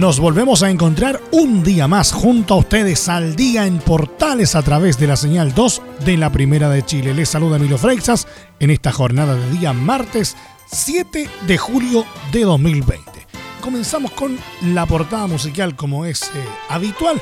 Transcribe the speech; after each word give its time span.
Nos 0.00 0.18
volvemos 0.18 0.62
a 0.62 0.70
encontrar 0.70 1.20
un 1.30 1.62
día 1.62 1.86
más 1.86 2.10
junto 2.10 2.54
a 2.54 2.56
ustedes 2.56 3.06
al 3.10 3.36
día 3.36 3.66
en 3.66 3.80
Portales 3.80 4.54
a 4.54 4.62
través 4.62 4.98
de 4.98 5.06
la 5.06 5.14
señal 5.14 5.52
2 5.52 5.82
de 6.06 6.16
la 6.16 6.32
Primera 6.32 6.70
de 6.70 6.82
Chile. 6.82 7.12
Les 7.12 7.28
saluda 7.28 7.58
Emilio 7.58 7.76
Freixas 7.76 8.26
en 8.60 8.70
esta 8.70 8.92
jornada 8.92 9.34
de 9.34 9.50
día 9.50 9.74
martes 9.74 10.38
7 10.72 11.28
de 11.46 11.58
julio 11.58 12.06
de 12.32 12.44
2020. 12.44 13.26
Comenzamos 13.60 14.12
con 14.12 14.38
la 14.62 14.86
portada 14.86 15.26
musical 15.26 15.76
como 15.76 16.06
es 16.06 16.22
eh, 16.22 16.28
habitual 16.70 17.20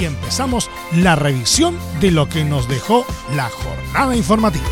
y 0.00 0.04
empezamos 0.06 0.68
la 0.96 1.14
revisión 1.14 1.78
de 2.00 2.10
lo 2.10 2.28
que 2.28 2.44
nos 2.44 2.68
dejó 2.68 3.06
la 3.36 3.48
jornada 3.50 4.16
informativa. 4.16 4.66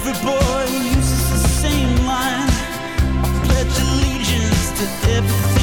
Every 0.00 0.12
boy 0.24 0.64
uses 0.94 1.30
the 1.30 1.48
same 1.48 2.06
line. 2.06 2.48
I 3.24 3.42
pledge 3.44 3.78
allegiance 3.80 4.70
to 4.78 5.10
everything. 5.10 5.57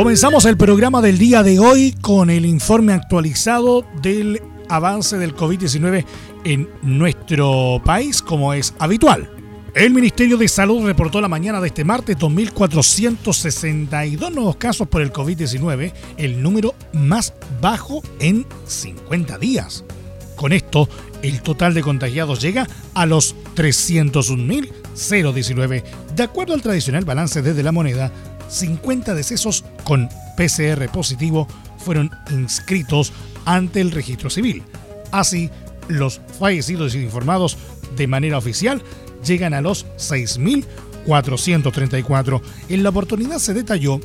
Comenzamos 0.00 0.46
el 0.46 0.56
programa 0.56 1.02
del 1.02 1.18
día 1.18 1.42
de 1.42 1.58
hoy 1.58 1.94
con 2.00 2.30
el 2.30 2.46
informe 2.46 2.94
actualizado 2.94 3.84
del 4.00 4.40
avance 4.70 5.18
del 5.18 5.36
COVID-19 5.36 6.06
en 6.44 6.70
nuestro 6.80 7.82
país, 7.84 8.22
como 8.22 8.54
es 8.54 8.72
habitual. 8.78 9.30
El 9.74 9.92
Ministerio 9.92 10.38
de 10.38 10.48
Salud 10.48 10.86
reportó 10.86 11.20
la 11.20 11.28
mañana 11.28 11.60
de 11.60 11.66
este 11.66 11.84
martes 11.84 12.16
2.462 12.16 14.32
nuevos 14.32 14.56
casos 14.56 14.88
por 14.88 15.02
el 15.02 15.12
COVID-19, 15.12 15.92
el 16.16 16.42
número 16.42 16.74
más 16.94 17.34
bajo 17.60 18.02
en 18.20 18.46
50 18.66 19.36
días. 19.36 19.84
Con 20.34 20.54
esto, 20.54 20.88
el 21.20 21.42
total 21.42 21.74
de 21.74 21.82
contagiados 21.82 22.40
llega 22.40 22.66
a 22.94 23.04
los 23.04 23.36
301.019. 23.54 25.84
De 26.16 26.22
acuerdo 26.22 26.54
al 26.54 26.62
tradicional 26.62 27.04
balance 27.04 27.42
desde 27.42 27.62
la 27.62 27.72
moneda, 27.72 28.10
50 28.50 29.14
decesos 29.14 29.64
con 29.84 30.10
PCR 30.36 30.86
positivo 30.92 31.48
fueron 31.78 32.10
inscritos 32.30 33.14
ante 33.44 33.80
el 33.80 33.92
registro 33.92 34.28
civil. 34.28 34.64
Así, 35.10 35.48
los 35.88 36.20
fallecidos 36.38 36.94
informados 36.94 37.56
de 37.96 38.06
manera 38.06 38.36
oficial 38.38 38.82
llegan 39.24 39.54
a 39.54 39.60
los 39.60 39.86
6.434. 39.96 42.40
En 42.68 42.82
la 42.82 42.90
oportunidad 42.90 43.38
se 43.38 43.54
detalló 43.54 44.00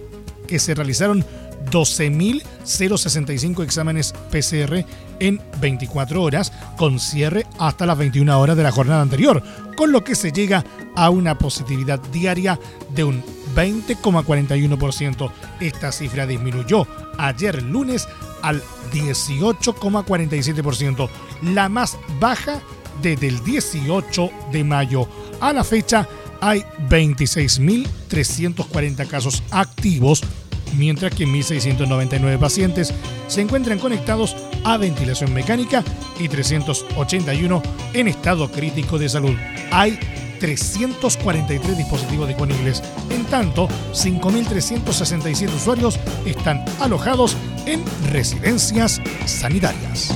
que 0.48 0.60
se 0.60 0.76
realizaron 0.76 1.26
12.065 1.72 3.64
exámenes 3.64 4.14
PCR 4.32 4.86
en 5.20 5.42
24 5.60 6.22
horas, 6.22 6.52
con 6.78 7.00
cierre 7.00 7.46
hasta 7.58 7.86
las 7.86 7.98
21 7.98 8.40
horas 8.40 8.58
de 8.58 8.64
la 8.64 8.72
jornada 8.72 9.02
anterior, 9.02 9.42
con 9.76 9.92
lo 9.92 10.04
que 10.04 10.16
se 10.16 10.32
llega 10.32 10.64
a 10.96 11.10
una 11.10 11.38
positividad 11.38 12.00
diaria 12.12 12.60
de 12.94 13.04
un 13.04 13.24
20,41%. 13.56 15.32
Esta 15.60 15.92
cifra 15.92 16.28
disminuyó 16.28 16.88
ayer 17.18 17.64
lunes 17.64 18.08
al 18.42 18.62
18,47%, 18.92 21.10
la 21.42 21.70
más 21.70 21.98
baja 22.20 22.62
desde 23.02 23.28
el 23.28 23.44
18 23.44 24.30
de 24.52 24.64
mayo. 24.64 25.08
A 25.42 25.52
la 25.54 25.64
fecha 25.64 26.08
hay 26.42 26.64
26.340 26.90 29.08
casos 29.08 29.42
activos, 29.52 30.22
mientras 30.78 31.16
que 31.16 31.26
1.699 31.26 32.38
pacientes 32.38 32.94
se 33.28 33.42
encuentran 33.42 33.80
conectados 33.80 34.36
a 34.64 34.78
ventilación 34.78 35.34
mecánica 35.34 35.84
y 36.20 36.28
381 36.28 37.64
en 37.94 38.08
estado 38.08 38.52
crítico 38.52 39.00
de 39.00 39.10
salud. 39.10 39.36
Hay 39.72 39.98
343 40.36 41.78
dispositivos 41.78 42.28
disponibles. 42.28 42.84
En 43.10 43.26
tanto, 43.26 43.68
5.367 43.94 45.54
usuarios 45.54 46.00
están 46.26 46.64
alojados 46.80 47.36
en 47.66 47.84
residencias 48.12 49.02
sanitarias. 49.26 50.14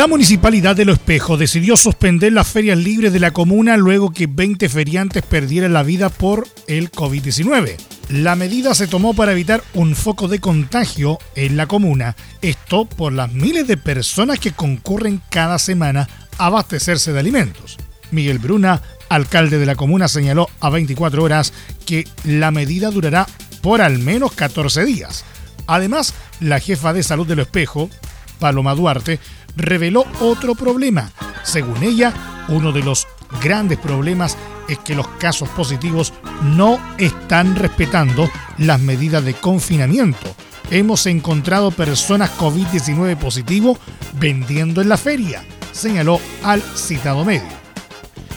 La 0.00 0.06
municipalidad 0.06 0.76
de 0.76 0.86
Lo 0.86 0.94
Espejo 0.94 1.36
decidió 1.36 1.76
suspender 1.76 2.32
las 2.32 2.48
ferias 2.48 2.78
libres 2.78 3.12
de 3.12 3.20
la 3.20 3.32
comuna 3.32 3.76
luego 3.76 4.14
que 4.14 4.26
20 4.26 4.70
feriantes 4.70 5.22
perdieran 5.22 5.74
la 5.74 5.82
vida 5.82 6.08
por 6.08 6.48
el 6.68 6.90
COVID-19. 6.90 7.76
La 8.08 8.34
medida 8.34 8.74
se 8.74 8.86
tomó 8.86 9.12
para 9.12 9.32
evitar 9.32 9.62
un 9.74 9.94
foco 9.94 10.26
de 10.26 10.38
contagio 10.38 11.18
en 11.34 11.58
la 11.58 11.66
comuna, 11.66 12.16
esto 12.40 12.86
por 12.86 13.12
las 13.12 13.30
miles 13.34 13.66
de 13.66 13.76
personas 13.76 14.38
que 14.38 14.52
concurren 14.52 15.20
cada 15.28 15.58
semana 15.58 16.08
a 16.38 16.46
abastecerse 16.46 17.12
de 17.12 17.20
alimentos. 17.20 17.76
Miguel 18.10 18.38
Bruna, 18.38 18.80
alcalde 19.10 19.58
de 19.58 19.66
la 19.66 19.76
comuna, 19.76 20.08
señaló 20.08 20.48
a 20.60 20.70
24 20.70 21.22
horas 21.22 21.52
que 21.84 22.08
la 22.24 22.50
medida 22.50 22.90
durará 22.90 23.26
por 23.60 23.82
al 23.82 23.98
menos 23.98 24.32
14 24.32 24.82
días. 24.86 25.26
Además, 25.66 26.14
la 26.40 26.58
jefa 26.58 26.94
de 26.94 27.02
salud 27.02 27.26
de 27.26 27.36
Lo 27.36 27.42
Espejo, 27.42 27.90
Paloma 28.38 28.74
Duarte, 28.74 29.20
reveló 29.56 30.04
otro 30.20 30.54
problema. 30.54 31.10
Según 31.42 31.82
ella, 31.82 32.12
uno 32.48 32.72
de 32.72 32.82
los 32.82 33.06
grandes 33.42 33.78
problemas 33.78 34.36
es 34.68 34.78
que 34.78 34.94
los 34.94 35.08
casos 35.18 35.48
positivos 35.50 36.14
no 36.42 36.80
están 36.98 37.56
respetando 37.56 38.30
las 38.58 38.80
medidas 38.80 39.24
de 39.24 39.34
confinamiento. 39.34 40.34
Hemos 40.70 41.06
encontrado 41.06 41.72
personas 41.72 42.30
COVID-19 42.38 43.16
positivo 43.16 43.76
vendiendo 44.18 44.80
en 44.80 44.88
la 44.88 44.96
feria, 44.96 45.44
señaló 45.72 46.20
al 46.44 46.62
citado 46.62 47.24
medio. 47.24 47.60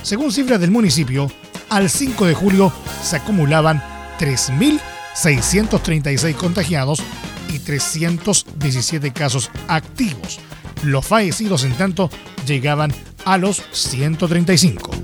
Según 0.02 0.32
cifras 0.32 0.60
del 0.60 0.72
municipio, 0.72 1.32
al 1.70 1.88
5 1.90 2.26
de 2.26 2.34
julio 2.34 2.74
se 3.04 3.18
acumulaban 3.18 3.84
3.636 4.20 6.34
contagiados 6.36 7.04
y 7.50 7.60
317 7.60 9.12
casos 9.12 9.52
activos. 9.68 10.40
Los 10.84 11.06
fallecidos, 11.06 11.64
en 11.64 11.74
tanto, 11.74 12.10
llegaban 12.46 12.92
a 13.26 13.38
los 13.38 13.64
135. 13.72 15.03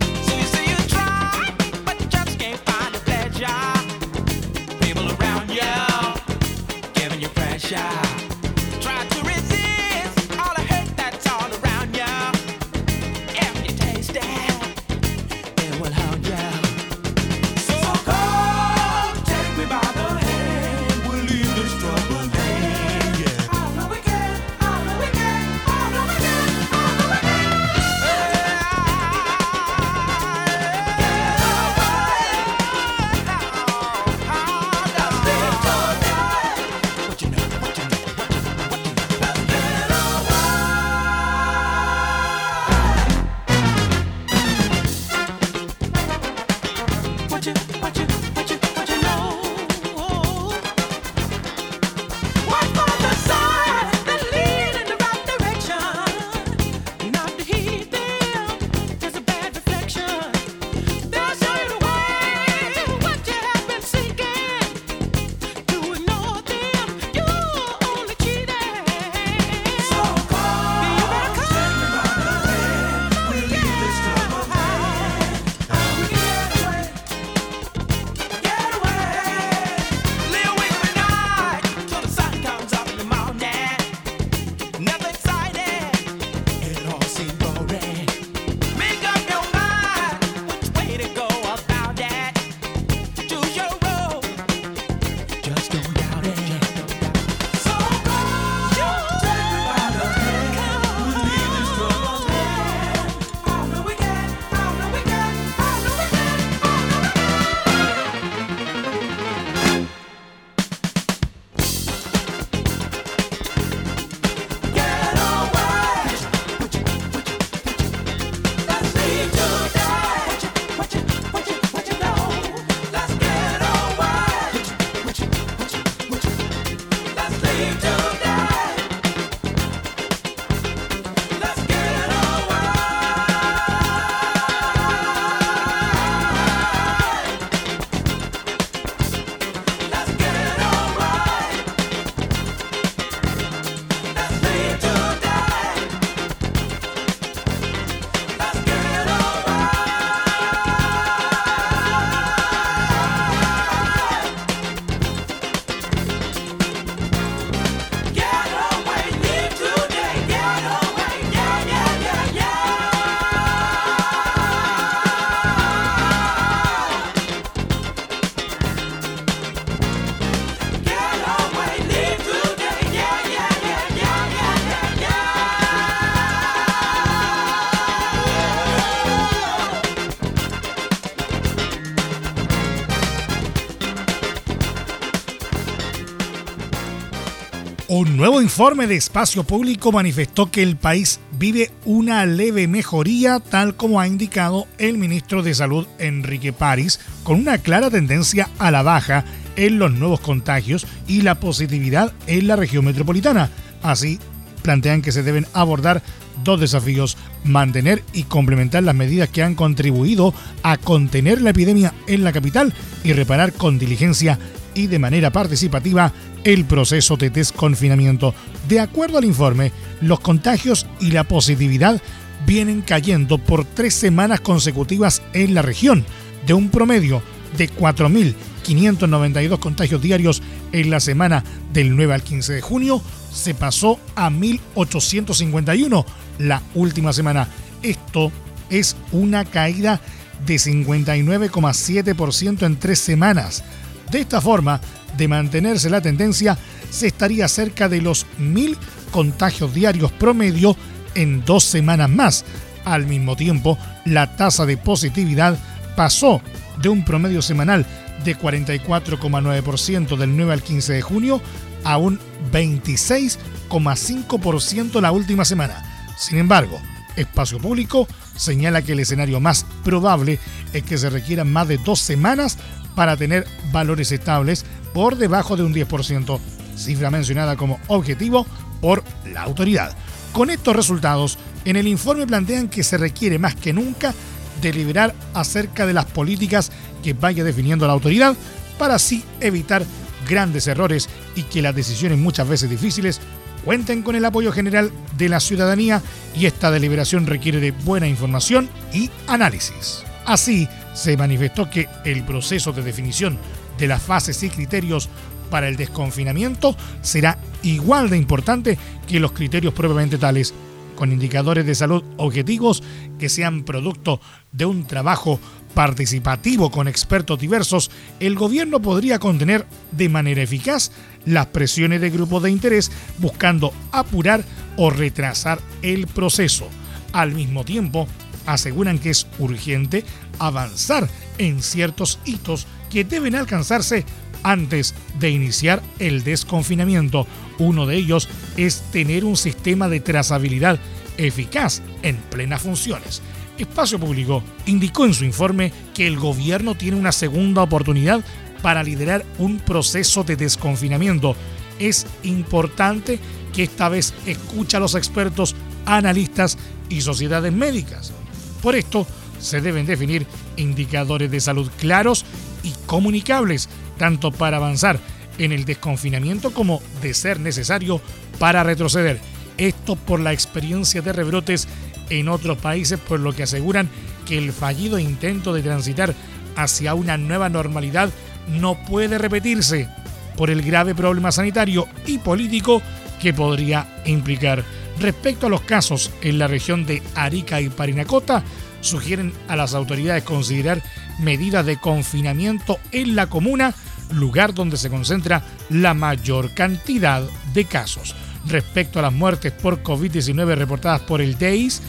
Informe 188.41 188.88
de 188.88 188.96
espacio 188.96 189.43
público 189.43 189.91
manifestó 189.91 190.51
que 190.51 190.63
el 190.63 190.75
país 190.75 191.19
vive 191.38 191.72
una 191.86 192.25
leve 192.25 192.67
mejoría, 192.67 193.39
tal 193.39 193.75
como 193.75 194.00
ha 194.00 194.08
indicado 194.08 194.67
el 194.77 194.98
ministro 194.98 195.41
de 195.43 195.53
Salud 195.53 195.88
Enrique 195.98 196.53
París, 196.53 197.00
con 197.24 197.39
una 197.39 197.58
clara 197.58 197.89
tendencia 197.89 198.50
a 198.60 198.72
la 198.72 198.84
baja 198.84 199.25
en 199.55 199.79
los 199.79 199.91
nuevos 199.91 200.19
contagios 200.19 200.86
y 201.08 201.22
la 201.22 201.39
positividad 201.39 202.13
en 202.27 202.48
la 202.48 202.55
región 202.55 202.86
metropolitana. 202.86 203.50
Así, 203.81 204.19
plantean 204.62 205.01
que 205.01 205.12
se 205.12 205.24
deben 205.24 205.48
abordar 205.53 206.01
dos 206.43 206.60
desafíos, 206.60 207.17
mantener 207.43 208.03
y 208.13 208.24
complementar 208.24 208.84
las 208.84 208.96
medidas 208.96 209.29
que 209.29 209.43
han 209.43 209.55
contribuido 209.55 210.34
a 210.63 210.77
contener 210.77 211.41
la 211.41 211.51
epidemia 211.51 211.93
en 212.08 212.24
la 212.24 212.31
capital 212.31 212.74
y 213.03 213.13
reparar 213.13 213.53
con 213.53 213.79
diligencia 213.79 214.39
y 214.74 214.88
de 214.88 215.00
manera 215.00 215.32
participativa 215.32 216.14
el 216.44 216.66
proceso 216.66 217.18
de 217.18 217.30
desconfinamiento. 217.30 218.34
De 218.68 218.80
acuerdo 218.80 219.18
al 219.18 219.26
informe, 219.26 219.72
los 220.02 220.20
contagios 220.20 220.86
y 221.00 221.12
la 221.12 221.24
positividad 221.24 222.02
vienen 222.46 222.82
cayendo 222.82 223.38
por 223.38 223.66
tres 223.66 223.94
semanas 223.94 224.42
consecutivas 224.42 225.22
en 225.34 225.54
la 225.54 225.62
región, 225.62 226.06
de 226.46 226.54
un 226.54 226.70
promedio 226.70 227.22
de 227.58 227.70
4.592 227.70 229.60
contagios 229.60 230.02
diarios 230.02 230.42
en 230.72 230.90
la 230.90 231.00
semana 231.00 231.44
del 231.74 231.96
9 231.96 232.14
al 232.14 232.24
15 232.24 232.54
de 232.54 232.62
junio, 232.62 233.02
se 233.32 233.54
pasó 233.54 234.00
a 234.16 234.30
1.851 234.30 236.06
la 236.40 236.62
última 236.76 237.14
semana. 237.14 237.48
Esto 237.82 238.32
es 238.70 238.98
una 239.12 239.46
caída 239.46 240.02
de 240.46 240.56
59,7% 240.56 242.66
en 242.66 242.78
tres 242.78 243.00
semanas. 243.00 243.64
De 244.12 244.22
esta 244.22 244.42
forma, 244.42 244.82
de 245.18 245.28
mantenerse 245.28 245.89
la 245.89 246.01
tendencia, 246.01 246.58
se 246.89 247.08
estaría 247.08 247.48
cerca 247.48 247.89
de 247.89 248.01
los 248.01 248.25
1.000 248.39 248.78
contagios 249.12 249.74
diarios 249.74 250.12
promedio 250.12 250.75
en 251.16 251.44
dos 251.46 251.63
semanas 251.63 252.10
más. 252.10 252.46
Al 252.86 253.06
mismo 253.06 253.36
tiempo, 253.36 253.78
la 254.06 254.36
tasa 254.36 254.66
de 254.66 254.78
positividad 254.78 255.58
pasó 255.96 256.42
de 256.82 256.89
un 256.89 257.06
promedio 257.06 257.42
semanal 257.42 257.86
de 258.24 258.38
44,9% 258.38 260.17
del 260.17 260.36
9 260.36 260.54
al 260.54 260.63
15 260.63 260.93
de 260.93 261.02
junio 261.02 261.41
a 261.84 261.98
un 261.98 262.19
26,5% 262.52 265.02
la 265.02 265.12
última 265.12 265.45
semana. 265.45 265.84
Sin 266.17 266.38
embargo, 266.38 266.80
Espacio 267.15 267.60
Público 267.60 268.08
señala 268.36 268.82
que 268.82 268.93
el 268.93 269.00
escenario 269.00 269.39
más 269.39 269.65
probable 269.84 270.39
es 270.74 270.84
que 270.84 270.98
se 270.98 271.10
requieran 271.10 271.52
más 271.52 271.67
de 271.67 271.78
dos 271.78 272.00
semanas 272.00 272.58
para 272.95 273.17
tener 273.17 273.47
valores 273.71 274.12
estables 274.12 274.65
por 274.93 275.17
debajo 275.17 275.56
de 275.56 275.63
un 275.63 275.73
10%, 275.73 276.39
cifra 276.75 277.12
mencionada 277.12 277.56
como 277.56 277.80
objetivo 277.88 278.45
por 278.82 279.04
la 279.32 279.43
autoridad. 279.43 279.95
Con 280.32 280.49
estos 280.49 280.75
resultados, 280.75 281.38
en 281.65 281.75
el 281.75 281.88
informe 281.88 282.28
plantean 282.28 282.69
que 282.69 282.84
se 282.84 282.97
requiere 282.97 283.39
más 283.39 283.56
que 283.56 283.73
nunca 283.73 284.13
deliberar 284.62 285.13
acerca 285.34 285.86
de 285.86 285.93
las 285.93 286.06
políticas 286.06 286.71
que 287.04 287.13
vaya 287.13 287.43
definiendo 287.43 287.88
la 287.88 287.93
autoridad 287.93 288.36
para 288.78 288.95
así 288.95 289.23
evitar 289.39 289.84
grandes 290.28 290.67
errores 290.67 291.10
y 291.36 291.43
que 291.43 291.62
las 291.62 291.75
decisiones 291.75 292.17
muchas 292.17 292.47
veces 292.47 292.69
difíciles 292.69 293.19
cuenten 293.63 294.04
con 294.04 294.15
el 294.15 294.25
apoyo 294.25 294.52
general 294.52 294.91
de 295.17 295.30
la 295.30 295.39
ciudadanía 295.39 296.02
y 296.36 296.45
esta 296.45 296.71
deliberación 296.71 297.28
requiere 297.28 297.60
de 297.60 297.71
buena 297.71 298.08
información 298.08 298.69
y 298.93 299.10
análisis. 299.28 300.09
Así, 300.30 300.68
se 300.94 301.18
manifestó 301.18 301.72
que 301.72 301.89
el 302.06 302.24
proceso 302.24 302.72
de 302.72 302.84
definición 302.84 303.36
de 303.80 303.88
las 303.88 304.00
fases 304.00 304.44
y 304.44 304.50
criterios 304.52 305.10
para 305.50 305.68
el 305.68 305.76
desconfinamiento 305.76 306.76
será 307.02 307.39
igual 307.63 308.12
de 308.12 308.18
importante 308.18 308.78
que 309.08 309.20
los 309.20 309.32
criterios 309.32 309.74
propiamente 309.74 310.20
tales, 310.20 310.54
con 310.96 311.12
indicadores 311.12 311.65
de 311.65 311.74
salud 311.74 312.04
objetivos 312.18 312.84
que 313.18 313.28
sean 313.28 313.63
producto 313.63 314.22
de 314.52 314.65
un 314.65 314.86
trabajo 314.86 315.39
participativo 315.74 316.70
con 316.70 316.88
expertos 316.88 317.39
diversos, 317.39 317.89
el 318.20 318.36
gobierno 318.36 318.80
podría 318.80 319.18
contener 319.18 319.65
de 319.94 320.10
manera 320.10 320.44
eficaz 320.44 320.92
las 321.26 321.48
presiones 321.48 322.02
de 322.02 322.12
grupos 322.12 322.44
de 322.44 322.52
interés 322.52 322.92
buscando 323.18 323.74
apurar 323.92 324.44
o 324.78 324.92
retrasar 324.92 325.60
el 325.82 326.06
proceso. 326.06 326.68
Al 327.13 327.34
mismo 327.34 327.65
tiempo, 327.65 328.08
aseguran 328.54 329.00
que 329.00 329.12
es 329.12 329.28
urgente 329.38 330.04
avanzar 330.40 331.08
en 331.38 331.62
ciertos 331.62 332.20
hitos 332.26 332.68
que 332.90 333.04
deben 333.04 333.36
alcanzarse 333.36 334.06
antes 334.44 334.96
de 335.20 335.30
iniciar 335.30 335.82
el 336.00 336.24
desconfinamiento. 336.24 337.28
Uno 337.60 337.86
de 337.86 337.98
ellos 337.98 338.30
es 338.58 338.82
tener 338.92 339.26
un 339.26 339.38
sistema 339.38 339.90
de 339.90 340.00
trazabilidad 340.00 340.80
eficaz 341.18 341.82
en 342.02 342.18
plenas 342.18 342.62
funciones. 342.62 343.22
Espacio 343.58 344.00
Público 344.00 344.42
indicó 344.66 345.06
en 345.06 345.14
su 345.14 345.26
informe 345.26 345.74
que 345.94 346.08
el 346.08 346.18
gobierno 346.18 346.76
tiene 346.76 346.98
una 346.98 347.12
segunda 347.12 347.62
oportunidad 347.62 348.24
para 348.62 348.84
liderar 348.84 349.26
un 349.38 349.60
proceso 349.60 350.24
de 350.24 350.38
desconfinamiento. 350.38 351.36
Es 351.78 352.08
importante 352.24 353.20
que 353.54 353.64
esta 353.64 353.90
vez 353.90 354.14
escuche 354.26 354.78
a 354.78 354.80
los 354.80 354.96
expertos, 354.96 355.56
analistas 355.86 356.58
y 356.90 357.02
sociedades 357.02 357.52
médicas. 357.52 358.14
Por 358.62 358.76
esto, 358.76 359.08
se 359.39 359.62
deben 359.62 359.86
definir 359.86 360.26
indicadores 360.58 361.32
de 361.32 361.39
salud 361.39 361.69
claros 361.80 362.26
y 362.63 362.74
comunicables, 362.86 363.69
tanto 363.98 364.32
para 364.32 364.58
avanzar 364.58 365.00
en 365.38 365.52
el 365.52 365.65
desconfinamiento 365.65 366.52
como, 366.52 366.82
de 367.02 367.13
ser 367.13 367.39
necesario, 367.39 368.02
para 368.38 368.63
retroceder. 368.63 369.19
Esto 369.58 369.95
por 369.95 370.19
la 370.19 370.34
experiencia 370.34 371.02
de 371.02 371.13
rebrotes 371.13 371.67
en 372.10 372.30
otros 372.30 372.58
países, 372.58 373.00
por 373.00 373.19
lo 373.19 373.34
que 373.34 373.43
aseguran 373.43 373.89
que 374.26 374.38
el 374.38 374.52
fallido 374.52 375.00
intento 375.00 375.54
de 375.54 375.62
transitar 375.62 376.13
hacia 376.56 376.93
una 376.93 377.17
nueva 377.17 377.50
normalidad 377.50 378.10
no 378.48 378.78
puede 378.86 379.17
repetirse 379.17 379.88
por 380.36 380.50
el 380.50 380.62
grave 380.62 380.95
problema 380.95 381.32
sanitario 381.32 381.88
y 382.06 382.17
político 382.17 382.82
que 383.22 383.34
podría 383.34 384.02
implicar. 384.06 384.63
Respecto 385.00 385.48
a 385.48 385.50
los 385.50 385.62
casos 385.62 386.12
en 386.22 386.40
la 386.40 386.48
región 386.48 386.86
de 386.86 387.02
Arica 387.16 387.62
y 387.62 387.70
Parinacota, 387.70 388.44
sugieren 388.82 389.34
a 389.48 389.56
las 389.56 389.74
autoridades 389.74 390.24
considerar 390.24 390.84
medidas 391.20 391.66
de 391.66 391.78
confinamiento 391.78 392.80
en 392.92 393.16
la 393.16 393.28
comuna, 393.28 393.74
lugar 394.12 394.54
donde 394.54 394.78
se 394.78 394.90
concentra 394.90 395.44
la 395.70 395.94
mayor 395.94 396.54
cantidad 396.54 397.24
de 397.54 397.66
casos. 397.66 398.14
Respecto 398.46 399.00
a 399.00 399.04
las 399.04 399.14
muertes 399.14 399.54
por 399.54 399.84
COVID-19 399.84 400.56
reportadas 400.56 401.02
por 401.02 401.22
el 401.22 401.38
DEIS, 401.38 401.82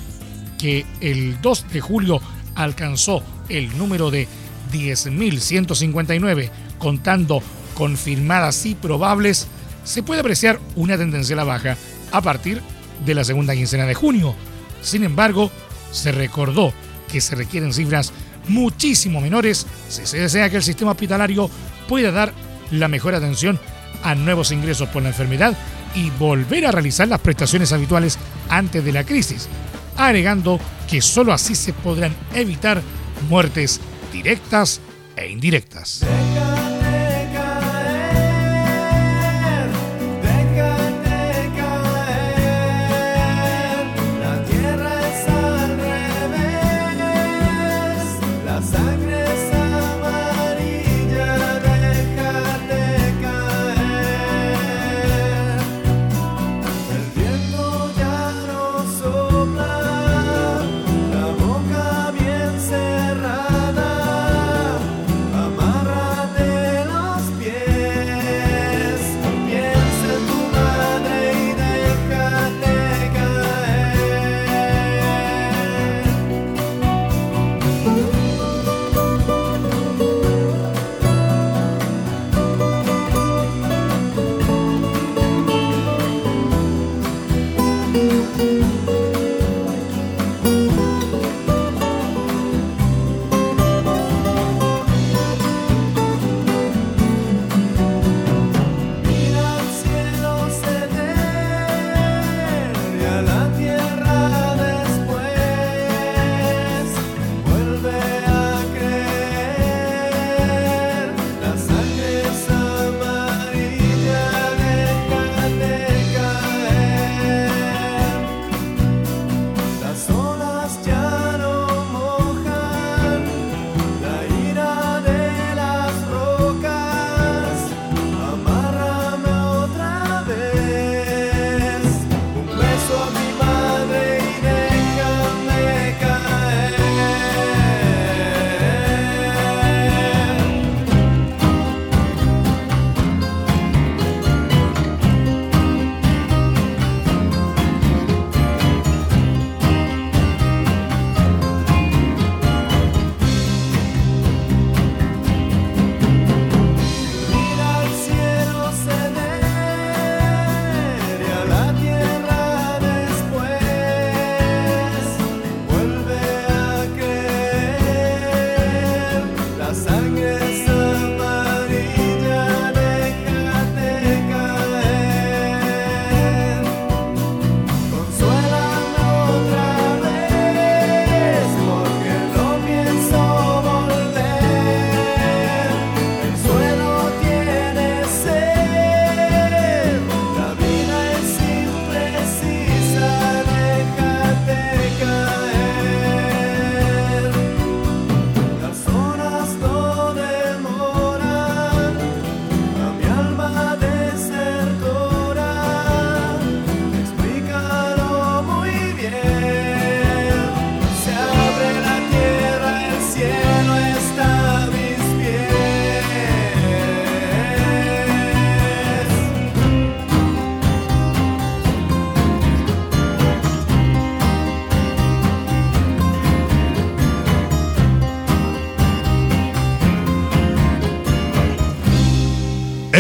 que 0.58 0.86
el 1.00 1.40
2 1.40 1.72
de 1.72 1.80
julio 1.80 2.20
alcanzó 2.54 3.22
el 3.48 3.76
número 3.76 4.10
de 4.10 4.28
10.159, 4.72 6.50
contando 6.78 7.42
confirmadas 7.74 8.66
y 8.66 8.74
probables, 8.76 9.48
se 9.84 10.02
puede 10.02 10.20
apreciar 10.20 10.60
una 10.76 10.96
tendencia 10.96 11.34
a 11.34 11.38
la 11.38 11.44
baja 11.44 11.76
a 12.12 12.20
partir 12.20 12.56
de 12.58 12.79
la 13.06 13.24
segunda 13.24 13.54
quincena 13.54 13.86
de 13.86 13.94
junio. 13.94 14.34
Sin 14.82 15.04
embargo, 15.04 15.50
se 15.90 16.12
recordó 16.12 16.72
que 17.10 17.20
se 17.20 17.34
requieren 17.34 17.72
cifras 17.72 18.12
muchísimo 18.48 19.20
menores 19.20 19.66
si 19.88 20.06
se 20.06 20.18
desea 20.18 20.48
que 20.50 20.56
el 20.56 20.62
sistema 20.62 20.92
hospitalario 20.92 21.50
pueda 21.88 22.10
dar 22.10 22.32
la 22.70 22.88
mejor 22.88 23.14
atención 23.14 23.58
a 24.02 24.14
nuevos 24.14 24.52
ingresos 24.52 24.88
por 24.88 25.02
la 25.02 25.08
enfermedad 25.08 25.56
y 25.94 26.10
volver 26.10 26.66
a 26.66 26.72
realizar 26.72 27.08
las 27.08 27.20
prestaciones 27.20 27.72
habituales 27.72 28.18
antes 28.48 28.84
de 28.84 28.92
la 28.92 29.04
crisis, 29.04 29.48
agregando 29.96 30.60
que 30.88 31.00
sólo 31.00 31.32
así 31.32 31.54
se 31.54 31.72
podrán 31.72 32.14
evitar 32.34 32.82
muertes 33.28 33.80
directas 34.12 34.80
e 35.16 35.28
indirectas. 35.28 36.04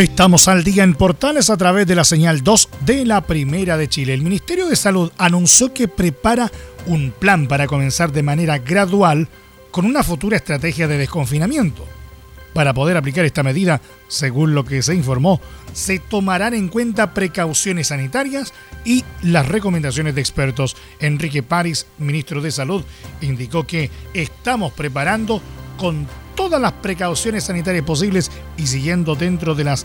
Estamos 0.00 0.48
al 0.48 0.64
día 0.64 0.82
en 0.82 0.94
Portales 0.94 1.50
a 1.50 1.58
través 1.58 1.86
de 1.86 1.94
la 1.94 2.04
señal 2.04 2.42
2 2.42 2.70
de 2.86 3.04
la 3.04 3.20
Primera 3.20 3.76
de 3.76 3.86
Chile. 3.86 4.14
El 4.14 4.22
Ministerio 4.22 4.66
de 4.66 4.74
Salud 4.74 5.12
anunció 5.18 5.74
que 5.74 5.88
prepara 5.88 6.50
un 6.86 7.10
plan 7.10 7.46
para 7.46 7.66
comenzar 7.66 8.10
de 8.10 8.22
manera 8.22 8.56
gradual 8.56 9.28
con 9.70 9.84
una 9.84 10.02
futura 10.02 10.38
estrategia 10.38 10.88
de 10.88 10.96
desconfinamiento. 10.96 11.86
Para 12.54 12.72
poder 12.72 12.96
aplicar 12.96 13.26
esta 13.26 13.42
medida, 13.42 13.82
según 14.08 14.54
lo 14.54 14.64
que 14.64 14.80
se 14.80 14.94
informó, 14.94 15.38
se 15.74 15.98
tomarán 15.98 16.54
en 16.54 16.68
cuenta 16.68 17.12
precauciones 17.12 17.88
sanitarias 17.88 18.54
y 18.86 19.04
las 19.20 19.46
recomendaciones 19.48 20.14
de 20.14 20.22
expertos. 20.22 20.78
Enrique 21.00 21.42
París, 21.42 21.86
ministro 21.98 22.40
de 22.40 22.52
Salud, 22.52 22.82
indicó 23.20 23.66
que 23.66 23.90
estamos 24.14 24.72
preparando 24.72 25.42
con 25.76 26.06
todas 26.40 26.58
las 26.58 26.72
precauciones 26.72 27.44
sanitarias 27.44 27.84
posibles 27.84 28.30
y 28.56 28.66
siguiendo 28.66 29.14
dentro 29.14 29.54
de 29.54 29.62
las 29.62 29.84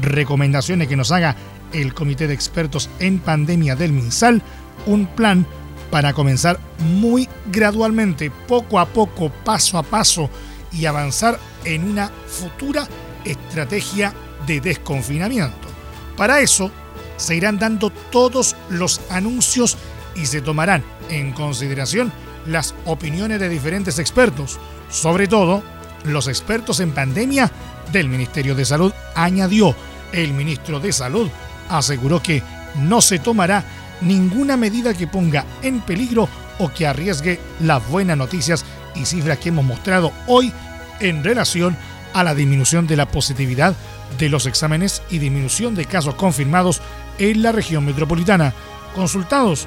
recomendaciones 0.00 0.88
que 0.88 0.96
nos 0.96 1.12
haga 1.12 1.36
el 1.72 1.94
Comité 1.94 2.26
de 2.26 2.34
Expertos 2.34 2.90
en 2.98 3.20
Pandemia 3.20 3.76
del 3.76 3.92
MinSal, 3.92 4.42
un 4.86 5.06
plan 5.06 5.46
para 5.92 6.12
comenzar 6.12 6.58
muy 6.80 7.28
gradualmente, 7.46 8.32
poco 8.48 8.80
a 8.80 8.86
poco, 8.86 9.30
paso 9.44 9.78
a 9.78 9.84
paso 9.84 10.28
y 10.72 10.86
avanzar 10.86 11.38
en 11.64 11.84
una 11.84 12.10
futura 12.26 12.88
estrategia 13.24 14.12
de 14.48 14.60
desconfinamiento. 14.60 15.68
Para 16.16 16.40
eso 16.40 16.72
se 17.18 17.36
irán 17.36 17.60
dando 17.60 17.90
todos 18.10 18.56
los 18.68 19.00
anuncios 19.10 19.78
y 20.16 20.26
se 20.26 20.40
tomarán 20.40 20.82
en 21.08 21.30
consideración 21.30 22.12
las 22.46 22.74
opiniones 22.84 23.38
de 23.38 23.48
diferentes 23.48 24.00
expertos, 24.00 24.58
sobre 24.90 25.28
todo 25.28 25.62
los 26.04 26.28
expertos 26.28 26.80
en 26.80 26.92
pandemia 26.92 27.50
del 27.92 28.08
Ministerio 28.08 28.54
de 28.54 28.64
Salud, 28.64 28.92
añadió 29.14 29.74
el 30.12 30.32
ministro 30.32 30.80
de 30.80 30.92
Salud, 30.92 31.28
aseguró 31.68 32.22
que 32.22 32.42
no 32.76 33.00
se 33.00 33.18
tomará 33.18 33.64
ninguna 34.00 34.56
medida 34.56 34.94
que 34.94 35.06
ponga 35.06 35.44
en 35.62 35.80
peligro 35.80 36.28
o 36.58 36.72
que 36.72 36.86
arriesgue 36.86 37.40
las 37.60 37.86
buenas 37.88 38.16
noticias 38.16 38.64
y 38.94 39.04
cifras 39.04 39.38
que 39.38 39.48
hemos 39.48 39.64
mostrado 39.64 40.12
hoy 40.26 40.52
en 41.00 41.24
relación 41.24 41.76
a 42.12 42.22
la 42.22 42.34
disminución 42.34 42.86
de 42.86 42.96
la 42.96 43.06
positividad 43.06 43.74
de 44.18 44.28
los 44.28 44.46
exámenes 44.46 45.02
y 45.10 45.18
disminución 45.18 45.74
de 45.74 45.86
casos 45.86 46.14
confirmados 46.14 46.80
en 47.18 47.42
la 47.42 47.50
región 47.50 47.84
metropolitana. 47.84 48.54
Consultados 48.94 49.66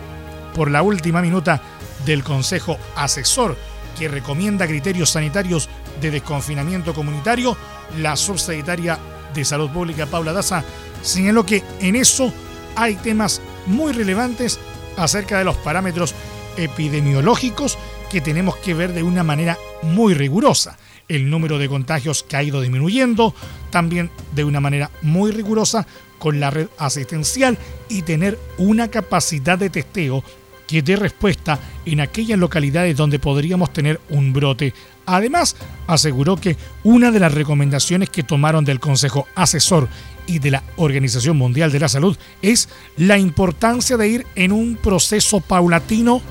por 0.55 0.71
la 0.71 0.81
última 0.81 1.21
minuta 1.21 1.61
del 2.05 2.23
Consejo 2.23 2.77
Asesor 2.95 3.57
que 3.97 4.07
recomienda 4.07 4.67
criterios 4.67 5.11
sanitarios 5.11 5.69
de 6.01 6.11
desconfinamiento 6.11 6.93
comunitario, 6.93 7.57
la 7.97 8.15
subsecretaria 8.15 8.99
de 9.33 9.45
Salud 9.45 9.69
Pública, 9.69 10.05
Paula 10.05 10.33
Daza, 10.33 10.63
señaló 11.01 11.45
que 11.45 11.63
en 11.79 11.95
eso 11.95 12.31
hay 12.75 12.95
temas 12.95 13.41
muy 13.65 13.93
relevantes 13.93 14.59
acerca 14.97 15.37
de 15.37 15.45
los 15.45 15.55
parámetros 15.57 16.13
epidemiológicos 16.57 17.77
que 18.11 18.21
tenemos 18.21 18.57
que 18.57 18.73
ver 18.73 18.93
de 18.93 19.03
una 19.03 19.23
manera 19.23 19.57
muy 19.81 20.13
rigurosa. 20.13 20.77
El 21.07 21.29
número 21.29 21.57
de 21.57 21.69
contagios 21.69 22.23
que 22.23 22.35
ha 22.35 22.43
ido 22.43 22.61
disminuyendo, 22.61 23.33
también 23.69 24.11
de 24.33 24.43
una 24.43 24.59
manera 24.59 24.91
muy 25.01 25.31
rigurosa 25.31 25.87
con 26.19 26.39
la 26.39 26.49
red 26.49 26.67
asistencial 26.77 27.57
y 27.89 28.01
tener 28.01 28.37
una 28.57 28.89
capacidad 28.89 29.57
de 29.57 29.69
testeo 29.69 30.23
que 30.67 30.81
dé 30.81 30.97
respuesta 30.97 31.59
en 31.85 32.01
aquellas 32.01 32.37
localidades 32.37 32.95
donde 32.97 33.17
podríamos 33.17 33.71
tener 33.73 33.99
un 34.09 34.33
brote. 34.33 34.73
Además, 35.05 35.55
aseguró 35.87 36.35
que 36.35 36.57
una 36.83 37.09
de 37.11 37.19
las 37.19 37.33
recomendaciones 37.33 38.09
que 38.09 38.23
tomaron 38.23 38.65
del 38.65 38.79
Consejo 38.79 39.27
Asesor 39.35 39.87
y 40.27 40.39
de 40.39 40.51
la 40.51 40.63
Organización 40.75 41.37
Mundial 41.37 41.71
de 41.71 41.79
la 41.79 41.87
Salud 41.87 42.17
es 42.41 42.67
la 42.97 43.17
importancia 43.17 43.95
de 43.95 44.09
ir 44.09 44.27
en 44.35 44.51
un 44.51 44.75
proceso 44.75 45.39
paulatino 45.39 46.21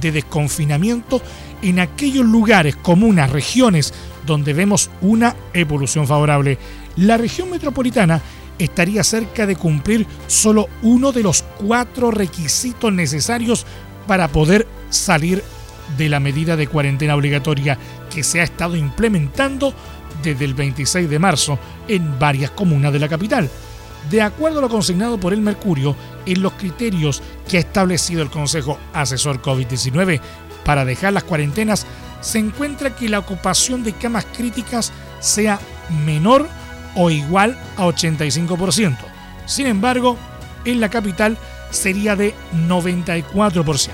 de 0.00 0.10
desconfinamiento 0.10 1.22
en 1.62 1.78
aquellos 1.78 2.26
lugares, 2.26 2.76
comunas, 2.76 3.30
regiones 3.30 3.94
donde 4.26 4.52
vemos 4.52 4.90
una 5.00 5.36
evolución 5.52 6.06
favorable. 6.06 6.58
La 6.96 7.16
región 7.16 7.50
metropolitana 7.50 8.20
estaría 8.58 9.02
cerca 9.02 9.46
de 9.46 9.56
cumplir 9.56 10.06
solo 10.26 10.68
uno 10.82 11.12
de 11.12 11.22
los 11.22 11.42
cuatro 11.42 12.10
requisitos 12.10 12.92
necesarios 12.92 13.66
para 14.06 14.28
poder 14.28 14.66
salir 14.90 15.42
de 15.96 16.08
la 16.08 16.20
medida 16.20 16.56
de 16.56 16.66
cuarentena 16.66 17.14
obligatoria 17.14 17.78
que 18.12 18.22
se 18.22 18.40
ha 18.40 18.44
estado 18.44 18.76
implementando 18.76 19.74
desde 20.22 20.44
el 20.44 20.54
26 20.54 21.08
de 21.08 21.18
marzo 21.18 21.58
en 21.88 22.18
varias 22.18 22.50
comunas 22.50 22.92
de 22.92 22.98
la 22.98 23.08
capital. 23.08 23.50
De 24.10 24.22
acuerdo 24.22 24.58
a 24.58 24.62
lo 24.62 24.68
consignado 24.68 25.18
por 25.18 25.32
el 25.32 25.40
Mercurio, 25.40 25.96
en 26.26 26.42
los 26.42 26.52
criterios 26.54 27.22
que 27.48 27.56
ha 27.56 27.60
establecido 27.60 28.22
el 28.22 28.30
Consejo 28.30 28.78
Asesor 28.92 29.40
COVID-19 29.40 30.20
para 30.64 30.84
dejar 30.84 31.12
las 31.12 31.24
cuarentenas, 31.24 31.86
se 32.20 32.38
encuentra 32.38 32.96
que 32.96 33.08
la 33.08 33.18
ocupación 33.18 33.82
de 33.82 33.92
camas 33.92 34.26
críticas 34.36 34.92
sea 35.20 35.58
menor 36.04 36.48
o 36.94 37.10
igual 37.10 37.58
a 37.76 37.84
85%. 37.86 38.96
Sin 39.46 39.66
embargo, 39.66 40.16
en 40.64 40.80
la 40.80 40.88
capital 40.88 41.36
sería 41.74 42.16
de 42.16 42.34
94%. 42.68 43.90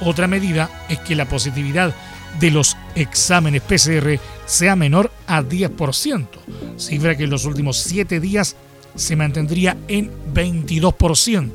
Otra 0.00 0.26
medida 0.26 0.70
es 0.88 0.98
que 1.00 1.14
la 1.14 1.28
positividad 1.28 1.94
de 2.40 2.50
los 2.50 2.76
exámenes 2.94 3.62
PCR 3.62 4.18
sea 4.46 4.74
menor 4.74 5.12
a 5.26 5.42
10%, 5.42 6.26
cifra 6.76 7.16
que 7.16 7.24
en 7.24 7.30
los 7.30 7.44
últimos 7.44 7.78
7 7.78 8.20
días 8.20 8.56
se 8.94 9.16
mantendría 9.16 9.76
en 9.88 10.10
22%. 10.34 11.50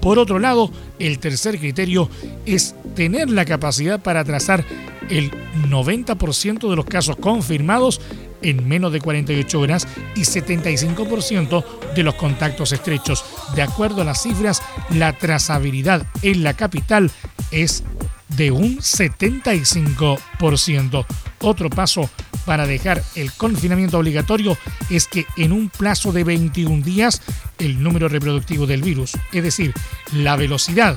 Por 0.00 0.18
otro 0.18 0.38
lado, 0.38 0.70
el 0.98 1.18
tercer 1.18 1.58
criterio 1.58 2.08
es 2.46 2.74
tener 2.94 3.30
la 3.30 3.44
capacidad 3.44 4.00
para 4.00 4.24
trazar 4.24 4.64
el 5.10 5.30
90% 5.68 6.70
de 6.70 6.76
los 6.76 6.84
casos 6.84 7.16
confirmados 7.16 8.00
en 8.42 8.68
menos 8.68 8.92
de 8.92 9.00
48 9.00 9.60
horas 9.60 9.86
y 10.14 10.20
75% 10.20 11.64
de 11.94 12.02
los 12.02 12.14
contactos 12.14 12.72
estrechos. 12.72 13.24
De 13.54 13.62
acuerdo 13.62 14.02
a 14.02 14.04
las 14.04 14.22
cifras, 14.22 14.62
la 14.90 15.12
trazabilidad 15.12 16.06
en 16.22 16.42
la 16.42 16.54
capital 16.54 17.10
es 17.50 17.84
de 18.28 18.50
un 18.50 18.78
75%. 18.78 21.06
Otro 21.40 21.70
paso 21.70 22.10
para 22.44 22.66
dejar 22.66 23.02
el 23.14 23.32
confinamiento 23.32 23.98
obligatorio 23.98 24.56
es 24.88 25.06
que 25.06 25.26
en 25.36 25.52
un 25.52 25.68
plazo 25.68 26.12
de 26.12 26.24
21 26.24 26.82
días 26.82 27.20
el 27.58 27.82
número 27.82 28.08
reproductivo 28.08 28.66
del 28.66 28.82
virus, 28.82 29.12
es 29.32 29.42
decir, 29.42 29.74
la 30.12 30.36
velocidad 30.36 30.96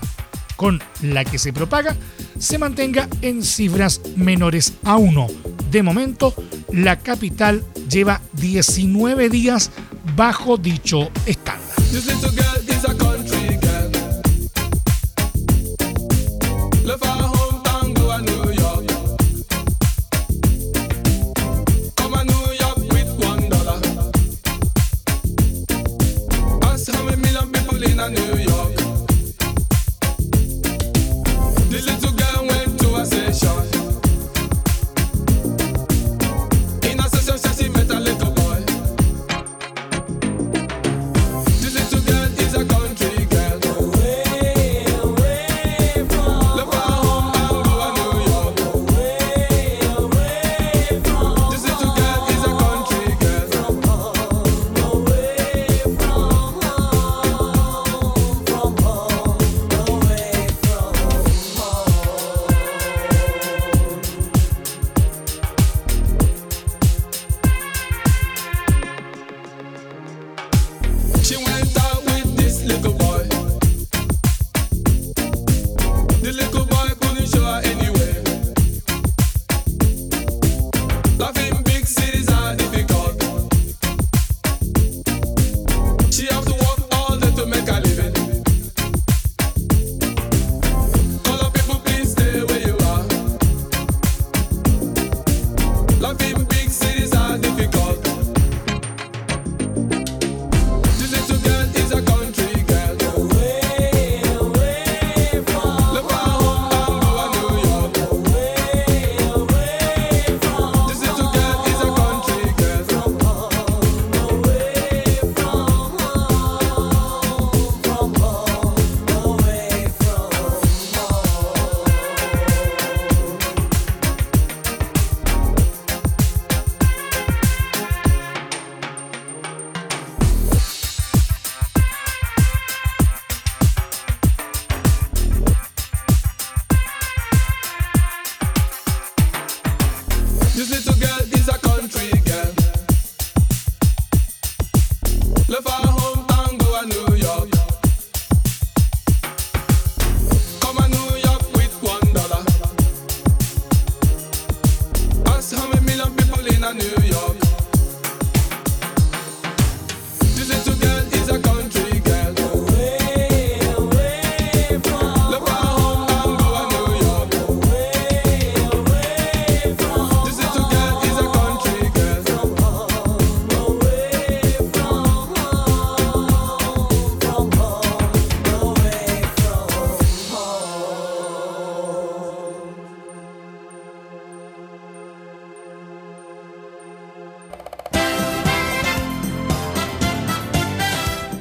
con 0.56 0.82
la 1.01 1.25
que 1.25 1.39
se 1.39 1.51
propaga, 1.51 1.95
se 2.38 2.58
mantenga 2.58 3.10
en 3.21 3.43
cifras 3.43 4.01
menores 4.15 4.73
a 4.84 4.97
1. 4.97 5.53
De 5.73 5.81
momento, 5.81 6.36
la 6.71 6.99
capital 6.99 7.63
lleva 7.89 8.21
19 8.33 9.27
días 9.29 9.71
bajo 10.15 10.57
dicho 10.57 11.09
estándar. 11.25 11.75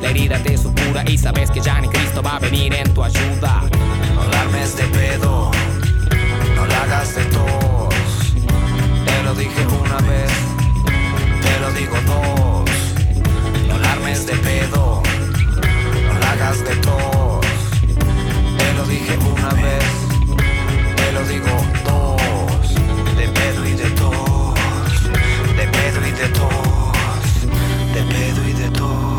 la 0.00 0.10
herida 0.10 0.38
te 0.42 0.56
supura 0.56 1.02
y 1.06 1.18
sabes 1.18 1.50
que 1.50 1.60
ya 1.60 1.80
ni 1.80 1.88
Cristo 1.88 2.22
va 2.22 2.36
a 2.36 2.38
venir 2.38 2.74
en 2.74 2.92
tu 2.94 3.02
ayuda. 3.02 3.62
No 4.14 4.24
la 4.30 4.40
armes 4.42 4.76
de 4.76 4.84
pedo, 4.84 5.50
no 6.56 6.66
la 6.66 6.82
hagas 6.82 7.14
de 7.14 7.24
tos. 7.26 7.94
Te 9.06 9.22
lo 9.24 9.34
dije 9.34 9.66
una 9.66 9.96
vez, 10.08 10.32
te 11.42 11.60
lo 11.60 11.72
digo 11.72 11.96
dos. 12.06 12.70
No 13.68 13.78
la 13.78 13.92
armes 13.92 14.26
de 14.26 14.34
pedo, 14.34 15.02
no 16.06 16.18
la 16.18 16.32
hagas 16.32 16.64
de 16.64 16.76
tos. 16.76 17.46
Te 18.58 18.74
lo 18.74 18.84
dije 18.86 19.18
una 19.34 19.50
vez, 19.62 19.84
te 20.96 21.12
lo 21.12 21.24
digo 21.26 21.64
dos. 21.84 22.74
De 23.16 23.28
pedo 23.28 23.66
y 23.66 23.72
de 23.72 23.90
tos, 23.90 24.54
de 25.56 25.66
pedo 25.68 26.06
y 26.06 26.12
de 26.12 26.28
tos, 26.28 27.94
de 27.94 28.02
pedo 28.02 28.48
y 28.48 28.52
de 28.52 28.70
tos. 28.70 29.11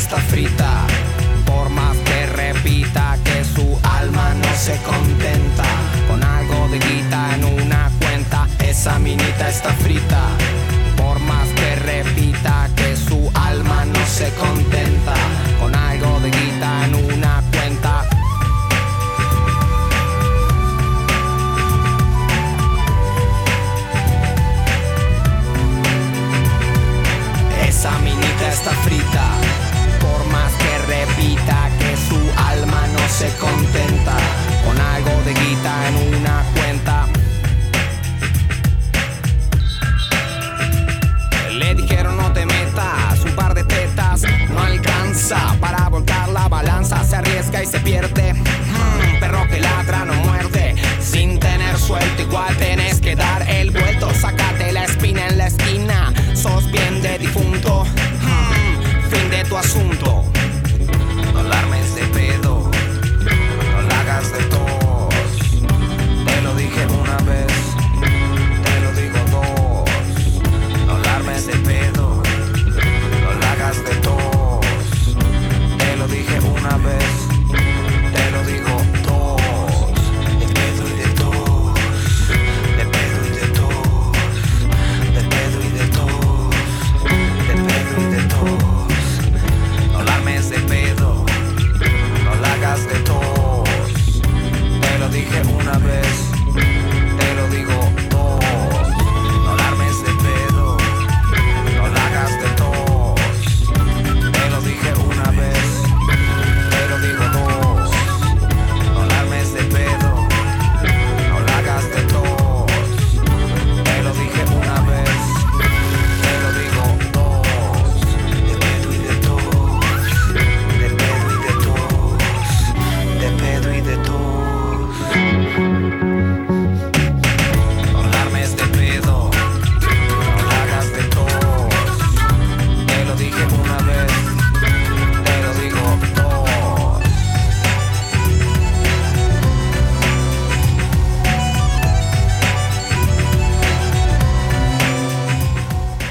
está 0.00 0.16
frita. 0.16 0.86
Por 1.44 1.68
más 1.68 1.96
que 1.98 2.26
repita 2.26 3.18
que 3.22 3.44
su 3.44 3.78
alma 3.82 4.32
no 4.34 4.52
se 4.56 4.76
contenta. 4.82 5.64
Con 6.08 6.22
algo 6.24 6.68
de 6.68 6.78
guita 6.78 7.34
en 7.34 7.44
una 7.44 7.90
cuenta, 8.00 8.48
esa 8.60 8.98
minita 8.98 9.50
está 9.50 9.72
frita. 9.74 10.22
Por 10.96 11.20
más 11.20 11.48
que 11.48 11.76
repita 11.76 12.70
que 12.76 12.96
su 12.96 13.30
alma 13.34 13.84
no 13.84 14.06
se 14.06 14.30
contenta. 14.34 14.79
se 33.20 33.36
come. 33.36 33.49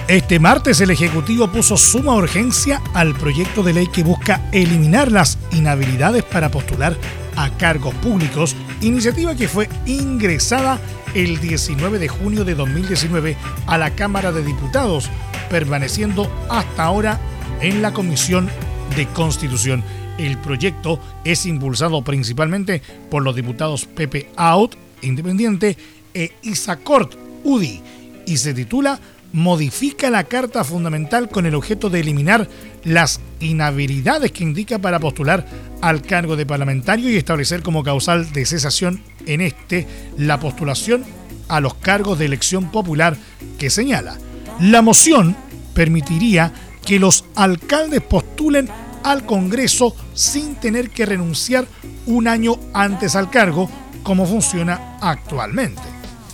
Este 0.10 0.40
martes 0.40 0.82
el 0.82 0.90
Ejecutivo 0.90 1.52
puso 1.52 1.78
suma 1.78 2.16
urgencia 2.16 2.82
al 2.96 3.14
proyecto 3.14 3.62
de 3.62 3.74
ley 3.74 3.86
que 3.86 4.02
busca 4.02 4.50
eliminar 4.52 5.12
las 5.12 5.38
inhabilidades 5.52 6.24
para 6.24 6.50
postular 6.50 6.98
a 7.36 7.56
cargos 7.58 7.94
públicos, 7.94 8.56
iniciativa 8.82 9.36
que 9.36 9.48
fue 9.48 9.70
ingresada 9.86 10.80
el 11.14 11.40
19 11.40 12.00
de 12.00 12.08
junio 12.08 12.44
de 12.44 12.56
2019 12.56 13.38
a 13.68 13.78
la 13.78 13.92
Cámara 13.92 14.32
de 14.32 14.44
Diputados, 14.44 15.12
permaneciendo 15.48 16.28
hasta 16.50 16.86
ahora 16.86 17.20
en 17.62 17.84
la 17.84 17.94
Comisión 17.94 18.50
de 18.96 19.06
Constitución. 19.10 19.84
El 20.18 20.40
proyecto 20.40 21.00
es 21.24 21.46
impulsado 21.46 22.04
principalmente 22.04 22.82
por 23.12 23.22
los 23.22 23.36
diputados 23.36 23.86
Pepe 23.86 24.32
Out, 24.38 24.76
Independiente, 25.04 25.78
e 26.16 26.32
Isacort, 26.42 27.14
UDI, 27.44 27.84
y 28.26 28.38
se 28.38 28.56
titula 28.56 29.00
modifica 29.32 30.10
la 30.10 30.24
Carta 30.24 30.64
Fundamental 30.64 31.30
con 31.30 31.46
el 31.46 31.56
objeto 31.56 31.90
de 31.90 32.00
eliminar 32.00 32.48
las 32.84 33.20
inhabilidades 33.40 34.32
que 34.32 34.44
indica 34.44 34.80
para 34.80 35.00
postular 35.00 35.46
al 35.82 36.02
cargo 36.02 36.36
de 36.36 36.46
parlamentario 36.46 37.10
y 37.10 37.18
establecer 37.18 37.62
como 37.62 37.84
causal 37.84 38.32
de 38.32 38.46
cesación 38.46 39.02
en 39.26 39.42
este 39.42 39.88
la 40.18 40.40
postulación 40.40 41.04
a 41.48 41.60
los 41.60 41.76
cargos 41.76 42.20
de 42.20 42.26
elección 42.26 42.72
popular 42.72 43.18
que 43.58 43.70
señala. 43.70 44.18
La 44.60 44.82
moción 44.82 45.36
permitiría 45.74 46.54
que 46.86 47.00
los 47.00 47.26
alcaldes 47.36 48.02
postulen 48.02 48.70
al 49.04 49.26
Congreso 49.26 49.96
sin 50.14 50.56
tener 50.56 50.90
que 50.90 51.06
renunciar 51.06 51.68
un 52.06 52.28
año 52.28 52.60
antes 52.74 53.16
al 53.16 53.30
cargo, 53.30 53.70
como 54.04 54.26
funciona 54.26 54.98
actualmente. 55.02 55.82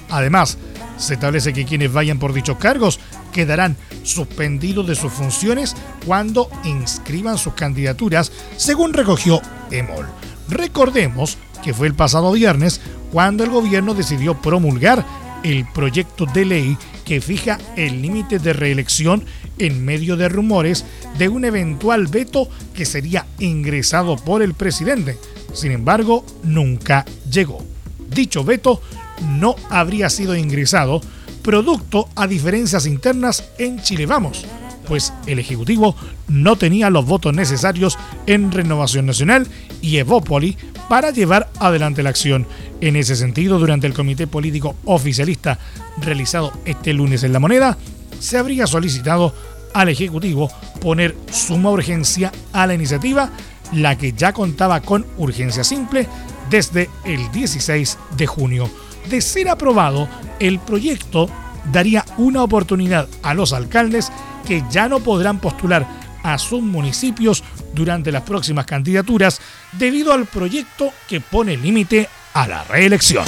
Además, 0.10 0.58
se 0.98 1.16
establece 1.16 1.54
que 1.54 1.66
quienes 1.66 1.92
vayan 1.92 2.20
por 2.20 2.34
dichos 2.34 2.58
cargos 2.58 3.00
quedarán 3.34 3.76
suspendidos 4.04 4.88
de 4.88 4.96
sus 4.96 5.12
funciones 5.12 5.76
cuando 6.06 6.50
inscriban 6.64 7.38
sus 7.38 7.54
candidaturas, 7.54 8.32
según 8.58 8.94
recogió 8.94 9.42
EMOL. 9.72 10.08
Recordemos 10.50 11.38
que 11.64 11.74
fue 11.74 11.88
el 11.88 11.96
pasado 11.96 12.32
viernes 12.32 12.82
cuando 13.12 13.44
el 13.44 13.50
gobierno 13.50 13.94
decidió 13.94 14.40
promulgar 14.42 15.06
el 15.44 15.66
proyecto 15.74 16.26
de 16.26 16.46
ley 16.46 16.78
que 17.06 17.22
fija 17.22 17.60
el 17.76 18.02
límite 18.02 18.40
de 18.40 18.54
reelección 18.54 19.24
en 19.60 19.86
medio 19.86 20.18
de 20.18 20.28
rumores 20.28 20.86
de 21.18 21.30
un 21.30 21.46
eventual 21.46 22.08
veto 22.08 22.50
que 22.74 22.86
sería 22.86 23.26
ingresado 23.40 24.16
por 24.16 24.42
el 24.42 24.54
presidente. 24.54 25.18
Sin 25.54 25.72
embargo, 25.72 26.26
nunca 26.44 27.06
llegó. 27.30 27.64
Dicho 28.10 28.44
veto 28.44 28.82
no 29.22 29.56
habría 29.70 30.10
sido 30.10 30.36
ingresado, 30.36 31.02
producto 31.42 32.10
a 32.16 32.28
diferencias 32.28 32.88
internas 32.88 33.44
en 33.58 33.82
Chile 33.82 34.06
Vamos, 34.06 34.46
pues 34.88 35.14
el 35.28 35.40
Ejecutivo 35.40 35.96
no 36.28 36.56
tenía 36.56 36.90
los 36.90 37.06
votos 37.06 37.34
necesarios 37.34 37.98
en 38.26 38.52
Renovación 38.52 39.06
Nacional 39.06 39.48
y 39.82 39.98
Evópoli 39.98 40.58
para 40.90 41.12
llevar 41.12 41.50
adelante 41.60 42.04
la 42.04 42.10
acción. 42.10 42.48
En 42.82 42.96
ese 42.96 43.16
sentido, 43.16 43.60
durante 43.60 43.88
el 43.88 43.94
comité 43.94 44.28
político 44.28 44.76
oficialista 44.86 45.60
realizado 45.98 46.52
este 46.66 46.94
lunes 46.94 47.24
en 47.24 47.34
La 47.34 47.40
Moneda, 47.40 47.78
se 48.20 48.38
habría 48.38 48.68
solicitado 48.68 49.34
al 49.74 49.90
Ejecutivo 49.90 50.50
poner 50.80 51.16
suma 51.32 51.70
urgencia 51.72 52.32
a 52.54 52.66
la 52.66 52.74
iniciativa, 52.74 53.32
la 53.74 53.98
que 53.98 54.14
ya 54.14 54.34
contaba 54.34 54.82
con 54.82 55.06
urgencia 55.18 55.64
simple 55.64 56.08
desde 56.50 56.90
el 57.04 57.32
16 57.32 57.98
de 58.18 58.28
junio. 58.28 58.70
De 59.10 59.22
ser 59.22 59.50
aprobado, 59.50 60.08
el 60.40 60.60
proyecto 60.60 61.30
daría 61.72 62.06
una 62.18 62.44
oportunidad 62.44 63.08
a 63.24 63.34
los 63.34 63.54
alcaldes 63.54 64.12
que 64.46 64.64
ya 64.70 64.88
no 64.88 65.00
podrán 65.00 65.40
postular 65.40 65.88
a 66.24 66.38
sus 66.38 66.62
municipios 66.62 67.44
durante 67.74 68.12
las 68.12 68.24
próximas 68.24 68.66
candidaturas 68.66 69.40
debido 69.74 70.14
al 70.14 70.26
proyecto 70.26 70.92
que 71.08 71.22
pone 71.22 71.56
límite 71.56 72.10
a 72.34 72.48
la 72.48 72.64
reelección. 72.64 73.26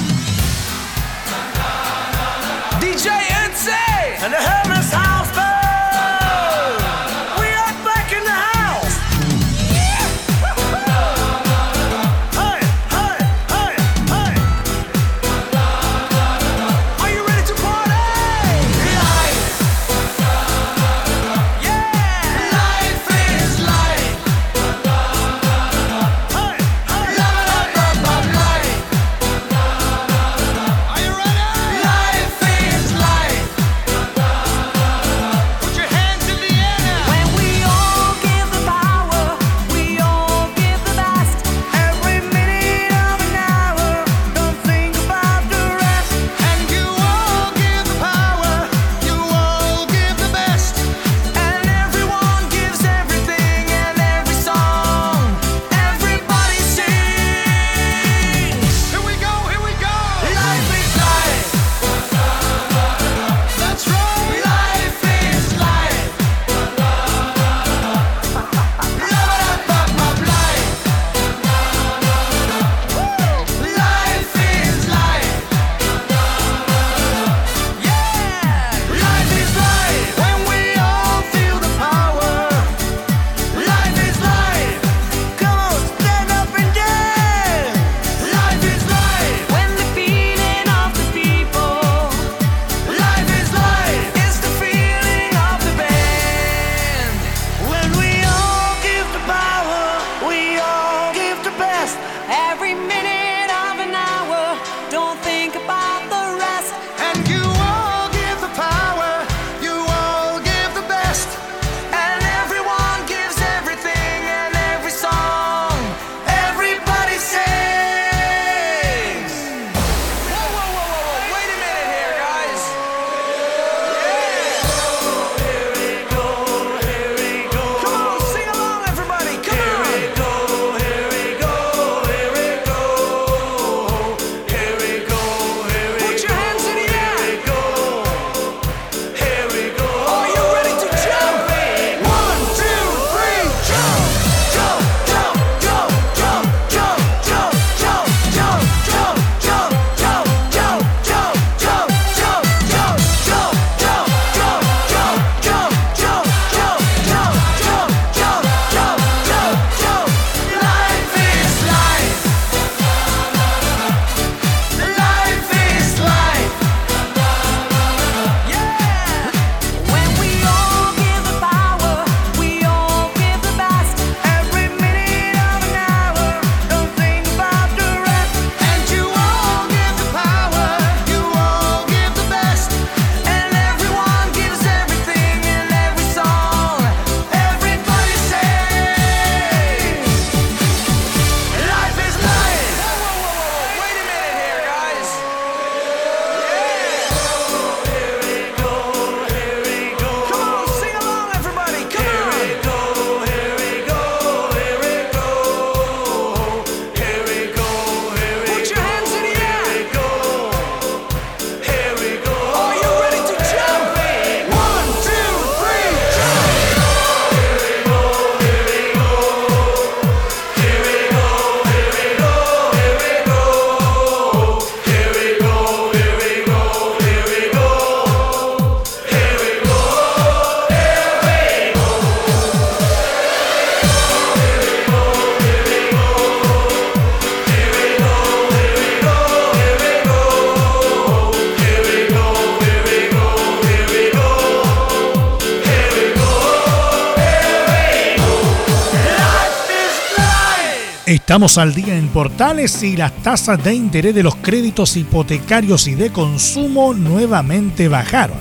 Estamos 251.37 251.59
al 251.59 251.75
día 251.75 251.95
en 251.95 252.07
Portales 252.07 252.81
y 252.81 252.97
las 252.97 253.15
tasas 253.17 253.63
de 253.63 253.75
interés 253.75 254.15
de 254.15 254.23
los 254.23 254.35
créditos 254.37 254.97
hipotecarios 254.97 255.87
y 255.87 255.93
de 255.93 256.09
consumo 256.09 256.95
nuevamente 256.95 257.87
bajaron. 257.87 258.37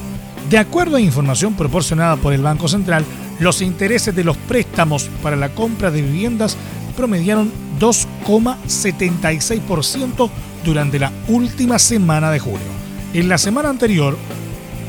De 0.49 0.57
acuerdo 0.57 0.97
a 0.97 1.01
información 1.03 1.53
proporcionada 1.53 2.17
por 2.17 2.33
el 2.33 2.41
Banco 2.41 2.69
Central, 2.69 3.05
los 3.39 3.61
intereses 3.61 4.17
de 4.17 4.25
los 4.25 4.39
préstamos 4.39 5.11
para 5.23 5.37
la 5.37 5.51
compra 5.51 5.91
de 5.91 6.01
viviendas 6.01 6.57
promediaron 6.97 7.53
2,76% 7.79 10.31
durante 10.65 10.99
la 10.99 11.13
última 11.29 11.79
semana 11.79 12.31
de 12.31 12.39
julio. 12.39 12.67
En 13.13 13.29
la 13.29 13.37
semana 13.37 13.69
anterior, 13.69 14.17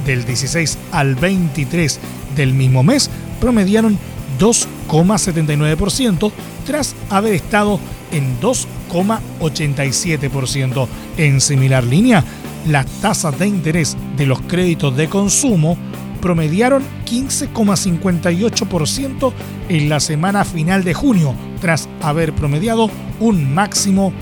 del 0.05 0.23
16 0.23 0.77
al 0.93 1.15
23 1.15 1.99
del 2.37 2.53
mismo 2.53 2.83
mes, 2.83 3.09
promediaron 3.41 3.99
2,79% 4.39 6.31
tras 6.65 6.95
haber 7.09 7.33
estado 7.33 7.81
en 8.11 8.39
2,87%. 8.39 10.87
En 11.17 11.41
similar 11.41 11.83
línea, 11.83 12.23
las 12.67 12.85
tasas 13.01 13.39
de 13.39 13.47
interés 13.47 13.97
de 14.17 14.25
los 14.25 14.41
créditos 14.41 14.97
de 14.97 15.07
consumo 15.07 15.77
promediaron 16.21 16.83
15,58% 17.05 19.33
en 19.69 19.89
la 19.89 19.99
semana 19.99 20.45
final 20.45 20.83
de 20.83 20.93
junio, 20.93 21.33
tras 21.61 21.89
haber 22.01 22.33
promediado 22.33 22.91
un 23.19 23.53
máximo 23.53 24.13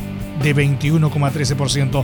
de 0.44 0.54
21,13%. 0.56 2.04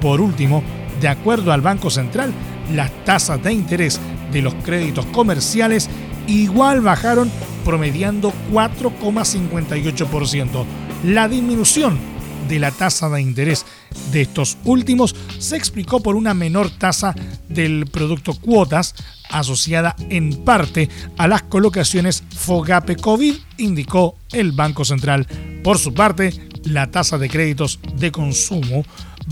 Por 0.00 0.20
último, 0.20 0.62
de 1.00 1.08
acuerdo 1.08 1.52
al 1.52 1.62
Banco 1.62 1.90
Central, 1.90 2.32
las 2.72 2.90
tasas 3.04 3.40
de 3.42 3.52
interés 3.52 4.00
de 4.32 4.42
los 4.42 4.54
créditos 4.54 5.06
comerciales 5.06 5.88
igual 6.26 6.80
bajaron 6.80 7.30
promediando 7.64 8.32
4,58%. 8.52 10.64
La 11.04 11.28
disminución 11.28 11.98
de 12.46 12.58
la 12.58 12.70
tasa 12.72 13.08
de 13.08 13.22
interés 13.22 13.64
de 14.12 14.22
estos 14.22 14.58
últimos 14.64 15.16
se 15.38 15.56
explicó 15.56 16.00
por 16.02 16.14
una 16.14 16.34
menor 16.34 16.68
tasa 16.70 17.14
del 17.48 17.86
producto 17.86 18.34
cuotas 18.34 18.94
asociada 19.30 19.96
en 20.10 20.44
parte 20.44 20.90
a 21.16 21.26
las 21.26 21.42
colocaciones 21.42 22.22
Fogape 22.36 22.96
COVID, 22.96 23.34
indicó 23.56 24.16
el 24.32 24.52
Banco 24.52 24.84
Central. 24.84 25.26
Por 25.64 25.78
su 25.78 25.94
parte, 25.94 26.34
la 26.64 26.90
tasa 26.90 27.16
de 27.16 27.30
créditos 27.30 27.80
de 27.96 28.12
consumo 28.12 28.84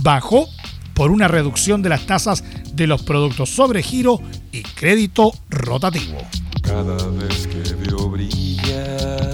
bajó 0.02 0.48
por 0.94 1.10
una 1.10 1.28
reducción 1.28 1.82
de 1.82 1.90
las 1.90 2.06
tasas 2.06 2.44
de 2.72 2.86
los 2.86 3.02
productos 3.02 3.50
sobre 3.50 3.82
giro 3.82 4.22
y 4.52 4.62
crédito 4.62 5.32
rotativo. 5.50 6.16
Cada 6.62 6.96
vez 7.08 7.46
que 7.46 7.74
veo 7.74 8.08
brillar 8.08 9.27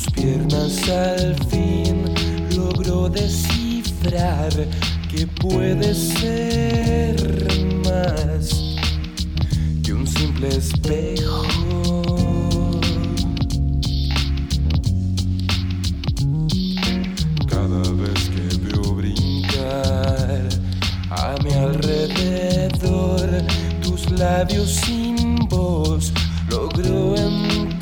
tus 0.00 0.12
piernas 0.12 0.88
al 0.88 1.34
fin, 1.48 2.04
logro 2.56 3.08
descifrar 3.08 4.50
que 5.10 5.26
puede 5.26 5.94
ser 5.94 7.16
más 7.84 8.76
que 9.82 9.92
un 9.92 10.06
simple 10.06 10.48
espejo. 10.48 11.42
Cada 17.48 17.92
vez 17.92 18.30
que 18.30 18.56
veo 18.62 18.94
brincar 18.94 20.48
a 21.10 21.36
mi 21.44 21.52
alrededor 21.52 23.28
tus 23.82 24.10
labios 24.12 24.70
sin 24.70 25.36
voz, 25.48 26.12
logro 26.48 27.16
entender 27.16 27.79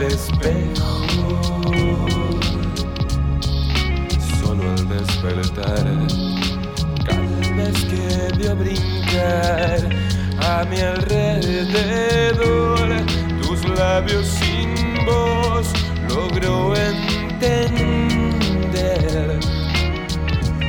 simple 0.00 0.06
espejo. 0.06 0.90
Solo 4.40 4.62
al 4.70 4.88
despertar, 4.88 5.86
cada 7.04 7.40
vez 7.56 7.76
que 7.84 8.06
veo 8.38 8.56
brincar 8.56 9.78
a 10.42 10.64
mi 10.64 10.80
alrededor 10.80 12.36
tus 13.42 13.68
labios 13.68 14.26
sin 14.26 14.74
voz, 15.04 15.66
logro 16.08 16.74
entender 17.36 18.20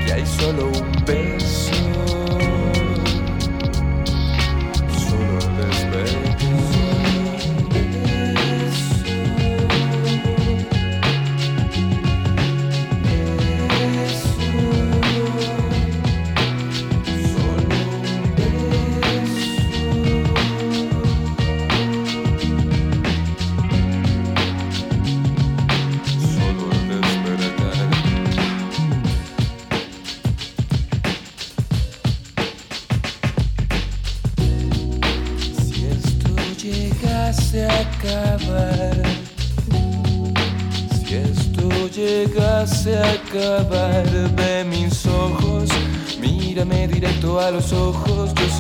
que 0.06 0.14
hay 0.14 0.26
solo 0.26 0.68
un 0.68 0.81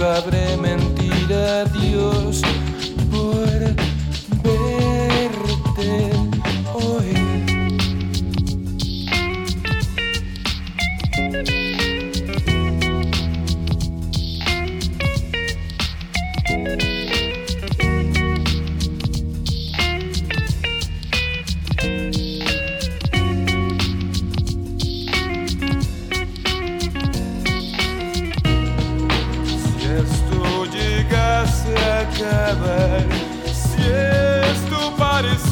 ojos, 0.02 0.26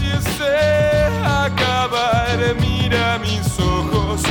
pareciese 0.10 1.05
acabar, 1.24 2.55
mira 2.60 3.20
mis 3.20 3.60
ojos, 3.60 4.22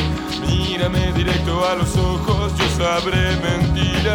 mírame 0.47 1.13
directo 1.13 1.65
a 1.67 1.75
los 1.77 1.97
ojos, 1.97 2.53
yo 2.57 2.69
sabré 2.77 3.37
mentir 3.37 4.09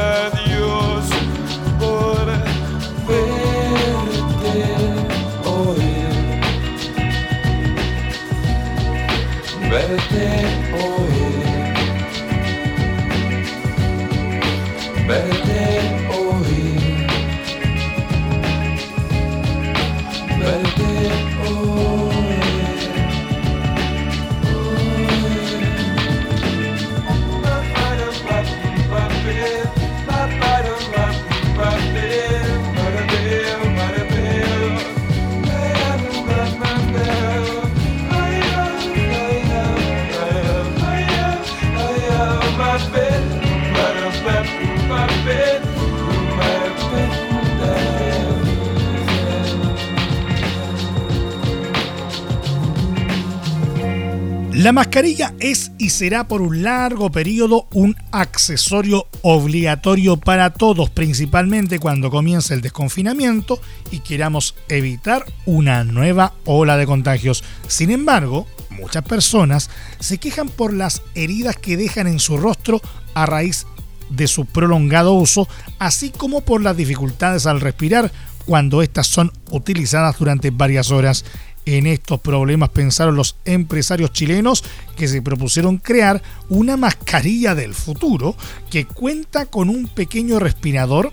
La 54.63 54.71
mascarilla 54.71 55.33
es 55.41 55.73
y 55.77 55.89
será 55.89 56.25
por 56.25 56.41
un 56.41 56.63
largo 56.63 57.11
periodo 57.11 57.67
un 57.73 57.97
accesorio 58.13 59.07
obligatorio 59.21 60.15
para 60.15 60.51
todos, 60.51 60.89
principalmente 60.89 61.79
cuando 61.79 62.09
comience 62.09 62.53
el 62.53 62.61
desconfinamiento 62.61 63.59
y 63.91 63.99
queramos 63.99 64.55
evitar 64.69 65.25
una 65.45 65.83
nueva 65.83 66.35
ola 66.45 66.77
de 66.77 66.85
contagios. 66.85 67.43
Sin 67.67 67.91
embargo, 67.91 68.47
muchas 68.69 69.03
personas 69.03 69.69
se 69.99 70.17
quejan 70.17 70.47
por 70.47 70.71
las 70.71 71.01
heridas 71.13 71.57
que 71.57 71.75
dejan 71.75 72.07
en 72.07 72.21
su 72.21 72.37
rostro 72.37 72.79
a 73.15 73.25
raíz 73.25 73.67
de 74.11 74.27
su 74.27 74.45
prolongado 74.45 75.11
uso, 75.11 75.45
así 75.77 76.09
como 76.09 76.39
por 76.39 76.61
las 76.61 76.77
dificultades 76.77 77.47
al 77.47 77.59
respirar 77.59 78.13
cuando 78.45 78.81
estas 78.81 79.07
son 79.07 79.33
utilizadas 79.51 80.17
durante 80.17 80.51
varias 80.51 80.89
horas. 80.89 81.25
En 81.65 81.87
estos 81.87 82.19
problemas 82.19 82.69
pensaron 82.69 83.15
los 83.15 83.37
empresarios 83.45 84.11
chilenos 84.11 84.63
que 84.97 85.07
se 85.07 85.21
propusieron 85.21 85.77
crear 85.77 86.21
una 86.49 86.75
mascarilla 86.75 87.55
del 87.55 87.73
futuro 87.73 88.35
que 88.69 88.85
cuenta 88.85 89.45
con 89.45 89.69
un 89.69 89.87
pequeño 89.87 90.39
respirador 90.39 91.11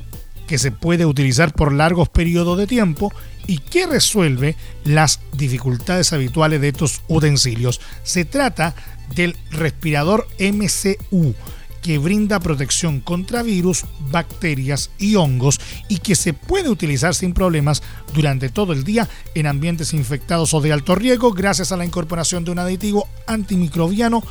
que 0.48 0.59
se 0.59 0.72
puede 0.72 1.07
utilizar 1.07 1.53
por 1.53 1.72
largos 1.72 2.09
periodos 2.09 2.59
de 2.59 2.66
tiempo 2.66 3.12
y 3.46 3.59
que 3.59 3.86
resuelve 3.86 4.57
las 4.84 5.20
dificultades 5.32 6.12
habituales 6.12 6.61
de 6.61 6.68
estos 6.68 7.03
utensilios. 7.07 7.80
Se 8.03 8.24
trata 8.24 8.74
del 9.14 9.36
respirador 9.51 10.26
MCU 10.40 11.34
que 11.83 11.99
brinda 11.99 12.41
protección 12.41 13.01
contra 13.01 13.43
virus, 13.43 13.85
bacterias 14.11 14.91
y 14.99 15.16
hongos 15.16 15.61
y 15.89 15.99
que 15.99 16.14
se 16.14 16.33
puede 16.33 16.68
utilizar 16.68 17.14
sin 17.14 17.33
problemas 17.33 17.83
durante 18.14 18.49
todo 18.49 18.72
el 18.72 18.85
día 18.85 19.09
en 19.35 19.47
ambientes 19.47 19.95
infectados 19.95 20.55
o 20.55 20.61
de 20.61 20.72
alto 20.72 20.95
riesgo 20.95 21.33
gracias 21.33 21.72
a 21.72 21.76
la 21.76 21.85
incorporación 21.85 22.45
de 22.45 22.51
un 22.51 22.59
aditivo 22.59 23.09
antimicrobiano 23.26 24.22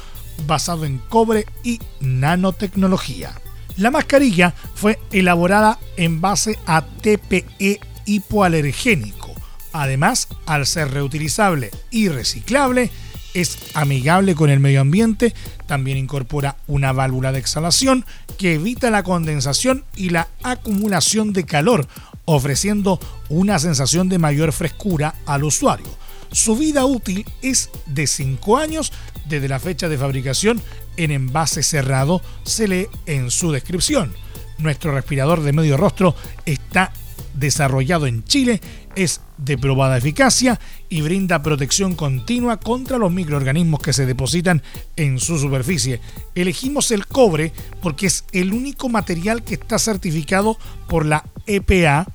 basado 0.47 0.86
en 0.86 1.00
cobre 1.10 1.45
y 1.64 1.80
nanotecnología. 2.00 3.34
La 3.78 3.91
mascarilla 3.91 4.54
fue 4.76 5.00
elaborada 5.12 5.80
en 5.95 6.22
base 6.22 6.58
a 6.66 6.82
TPE 6.82 7.80
hipoalergénico. 8.06 9.34
Además, 9.72 10.28
al 10.45 10.66
ser 10.66 10.91
reutilizable 10.91 11.72
y 11.91 12.10
reciclable, 12.10 12.91
es 13.34 13.58
amigable 13.74 14.36
con 14.36 14.50
el 14.50 14.60
medio 14.60 14.82
ambiente, 14.82 15.34
también 15.68 15.98
incorpora 15.98 16.58
una 16.68 16.92
válvula 16.92 17.32
de 17.32 17.40
exhalación 17.40 18.06
que 18.38 18.56
evita 18.56 18.90
la 18.90 19.04
condensación 19.04 19.84
y 19.96 20.10
la 20.10 20.28
acumulación 20.44 21.34
de 21.34 21.46
calor, 21.46 21.88
ofreciendo 22.26 23.00
una 23.30 23.60
sensación 23.60 24.10
de 24.10 24.20
mayor 24.20 24.52
frescura 24.52 25.16
al 25.26 25.44
usuario. 25.44 25.88
Su 26.32 26.56
vida 26.56 26.86
útil 26.86 27.26
es 27.42 27.70
de 27.88 28.06
5 28.06 28.58
años 28.58 28.94
desde 29.28 29.48
la 29.48 29.60
fecha 29.60 29.90
de 29.90 29.98
fabricación 29.98 30.62
en 30.98 31.12
envase 31.12 31.64
cerrado, 31.64 32.22
se 32.44 32.68
lee 32.68 32.88
en 33.06 33.32
su 33.32 33.52
descripción. 33.52 34.14
Nuestro 34.58 34.92
respirador 34.94 35.42
de 35.42 35.54
medio 35.54 35.78
rostro 35.78 36.16
está 36.46 36.92
desarrollado 37.40 38.08
en 38.08 38.24
Chile, 38.24 38.62
es 38.96 39.22
de 39.38 39.58
probada 39.58 39.98
eficacia 39.98 40.60
y 40.90 41.02
brinda 41.02 41.42
protección 41.42 41.96
continua 41.96 42.60
contra 42.60 42.98
los 42.98 43.12
microorganismos 43.12 43.80
que 43.80 43.94
se 43.94 44.06
depositan 44.06 44.62
en 44.96 45.20
su 45.20 45.40
superficie. 45.40 46.02
Elegimos 46.36 46.92
el 46.92 47.08
cobre 47.08 47.54
porque 47.82 48.08
es 48.08 48.26
el 48.32 48.54
único 48.54 48.90
material 48.90 49.44
que 49.44 49.56
está 49.56 49.80
certificado 49.80 50.58
por 50.88 51.06
la 51.06 51.24
EPA 51.46 52.06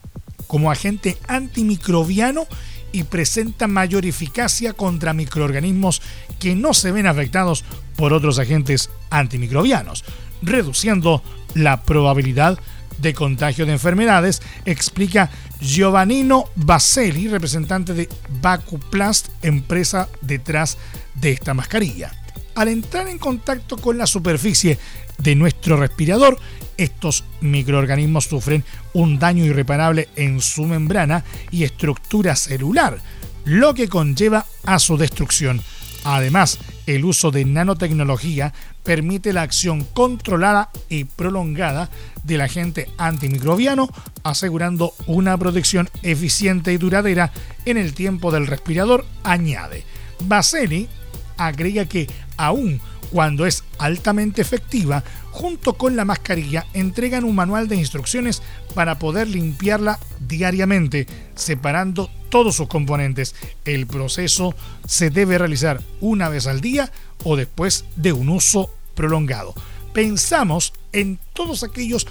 como 0.47 0.71
agente 0.71 1.17
antimicrobiano 1.27 2.47
y 2.93 3.03
presenta 3.05 3.67
mayor 3.67 4.07
eficacia 4.07 4.73
contra 4.73 5.15
microorganismos 5.15 6.01
que 6.39 6.55
no 6.55 6.75
se 6.75 6.93
ven 6.93 7.07
afectados 7.09 7.65
por 7.97 8.13
otros 8.13 8.39
agentes 8.39 8.91
antimicrobianos, 9.11 10.05
reduciendo 10.43 11.23
la 11.55 11.83
probabilidad 11.83 12.57
de 12.57 12.63
de 12.99 13.15
contagio 13.15 13.67
de 13.67 13.73
enfermedades, 13.73 14.43
explica 14.65 15.31
Giovannino 15.61 16.51
Baselli, 16.57 17.29
representante 17.29 17.95
de 17.95 18.09
Bacuplast, 18.41 19.29
empresa 19.43 20.09
detrás 20.21 20.79
de 21.15 21.33
esta 21.33 21.55
mascarilla. 21.55 22.13
Al 22.55 22.69
entrar 22.69 23.09
en 23.09 23.19
contacto 23.19 23.77
con 23.77 23.99
la 23.99 24.07
superficie 24.07 24.79
de 25.19 25.35
nuestro 25.35 25.77
respirador, 25.77 26.39
estos 26.77 27.25
microorganismos 27.41 28.25
sufren 28.25 28.65
un 28.93 29.19
daño 29.19 29.45
irreparable 29.45 30.09
en 30.17 30.41
su 30.41 30.65
membrana 30.65 31.25
y 31.51 31.65
estructura 31.65 32.37
celular, 32.37 32.99
lo 33.45 33.75
que 33.75 33.89
conlleva 33.89 34.47
a 34.65 34.79
su 34.79 34.97
destrucción. 34.97 35.63
Además, 36.05 36.59
el 36.87 37.05
uso 37.05 37.31
de 37.31 37.45
nanotecnología 37.45 38.53
permite 38.83 39.33
la 39.33 39.43
acción 39.43 39.85
controlada 39.85 40.71
y 40.89 41.05
prolongada 41.05 41.91
del 42.23 42.41
agente 42.43 42.89
antimicrobiano, 42.99 43.89
asegurando 44.23 44.93
una 45.07 45.37
protección 45.39 45.89
eficiente 46.03 46.73
y 46.73 46.77
duradera 46.77 47.33
en 47.65 47.77
el 47.77 47.95
tiempo 47.95 48.31
del 48.31 48.47
respirador, 48.47 49.05
añade. 49.23 49.85
Baseli 50.21 50.89
agrega 51.37 51.87
que 51.87 52.09
aún 52.37 52.81
cuando 53.11 53.47
es 53.47 53.63
altamente 53.79 54.43
efectiva, 54.43 55.05
junto 55.31 55.75
con 55.75 55.95
la 55.95 56.05
mascarilla 56.05 56.67
entregan 56.75 57.25
un 57.25 57.35
manual 57.35 57.69
de 57.69 57.77
instrucciones 57.77 58.43
para 58.75 58.99
poder 58.99 59.29
limpiarla 59.29 59.99
diariamente, 60.27 61.07
separando 61.35 62.11
todos 62.29 62.57
sus 62.57 62.69
componentes. 62.69 63.35
El 63.65 63.87
proceso 63.87 64.55
se 64.87 65.11
debe 65.11 65.39
realizar 65.39 65.81
una 66.01 66.29
vez 66.29 66.47
al 66.47 66.61
día 66.61 66.91
o 67.25 67.37
después 67.37 67.85
de 67.97 68.13
un 68.13 68.29
uso 68.29 68.71
prolongado. 68.95 69.55
Pensamos 69.93 70.73
en 70.93 71.19
todos 71.33 71.63
aquellos 71.63 72.07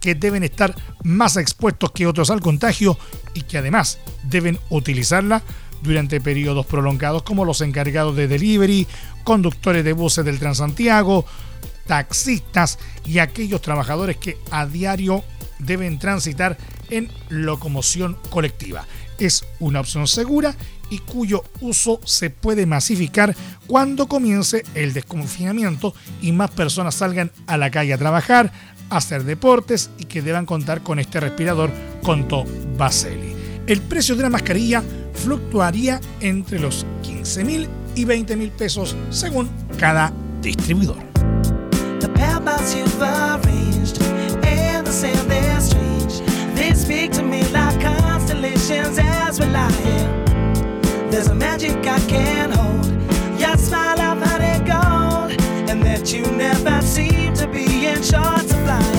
que 0.00 0.14
deben 0.14 0.44
estar 0.44 0.74
más 1.02 1.36
expuestos 1.36 1.90
que 1.92 2.06
otros 2.06 2.30
al 2.30 2.40
contagio 2.40 2.98
y 3.34 3.42
que 3.42 3.58
además 3.58 3.98
deben 4.22 4.58
utilizarla 4.70 5.42
durante 5.82 6.20
periodos 6.20 6.66
prolongados 6.66 7.22
como 7.22 7.44
los 7.44 7.60
encargados 7.60 8.16
de 8.16 8.28
delivery, 8.28 8.86
conductores 9.24 9.84
de 9.84 9.92
buses 9.92 10.24
del 10.24 10.38
Transantiago, 10.38 11.24
taxistas 11.86 12.78
y 13.04 13.18
aquellos 13.18 13.60
trabajadores 13.60 14.16
que 14.16 14.38
a 14.50 14.66
diario 14.66 15.22
deben 15.58 15.98
transitar 15.98 16.58
en 16.90 17.08
locomoción 17.28 18.16
colectiva 18.30 18.86
es 19.18 19.44
una 19.60 19.80
opción 19.80 20.06
segura 20.06 20.54
y 20.90 20.98
cuyo 20.98 21.42
uso 21.60 22.00
se 22.04 22.30
puede 22.30 22.66
masificar 22.66 23.34
cuando 23.66 24.06
comience 24.06 24.64
el 24.74 24.92
desconfinamiento 24.92 25.94
y 26.20 26.32
más 26.32 26.50
personas 26.50 26.94
salgan 26.94 27.30
a 27.46 27.56
la 27.56 27.70
calle 27.70 27.92
a 27.92 27.98
trabajar, 27.98 28.52
a 28.90 28.98
hacer 28.98 29.24
deportes 29.24 29.90
y 29.98 30.04
que 30.04 30.22
deban 30.22 30.46
contar 30.46 30.82
con 30.82 30.98
este 30.98 31.20
respirador, 31.20 31.70
contó 32.02 32.44
Baseli. 32.76 33.34
El 33.66 33.80
precio 33.82 34.14
de 34.14 34.22
la 34.22 34.30
mascarilla 34.30 34.82
fluctuaría 35.12 36.00
entre 36.20 36.60
los 36.60 36.86
15 37.02 37.44
mil 37.44 37.68
y 37.96 38.04
20 38.04 38.36
mil 38.36 38.50
pesos 38.50 38.96
según 39.10 39.50
cada 39.78 40.12
distribuidor. 40.40 40.98
As 48.70 49.38
we 49.38 49.46
lie 49.46 49.70
here. 49.72 51.10
There's 51.10 51.28
a 51.28 51.34
magic 51.34 51.86
I 51.86 52.00
can't 52.08 52.52
hold. 52.52 52.86
Your 53.38 53.56
smile, 53.56 54.00
I've 54.00 54.20
had 54.20 54.40
it 54.42 54.66
gold. 54.66 55.40
And 55.70 55.82
that 55.84 56.12
you 56.12 56.22
never 56.32 56.82
seem 56.82 57.34
to 57.34 57.46
be 57.46 57.86
in 57.86 58.02
short 58.02 58.40
supply. 58.40 58.95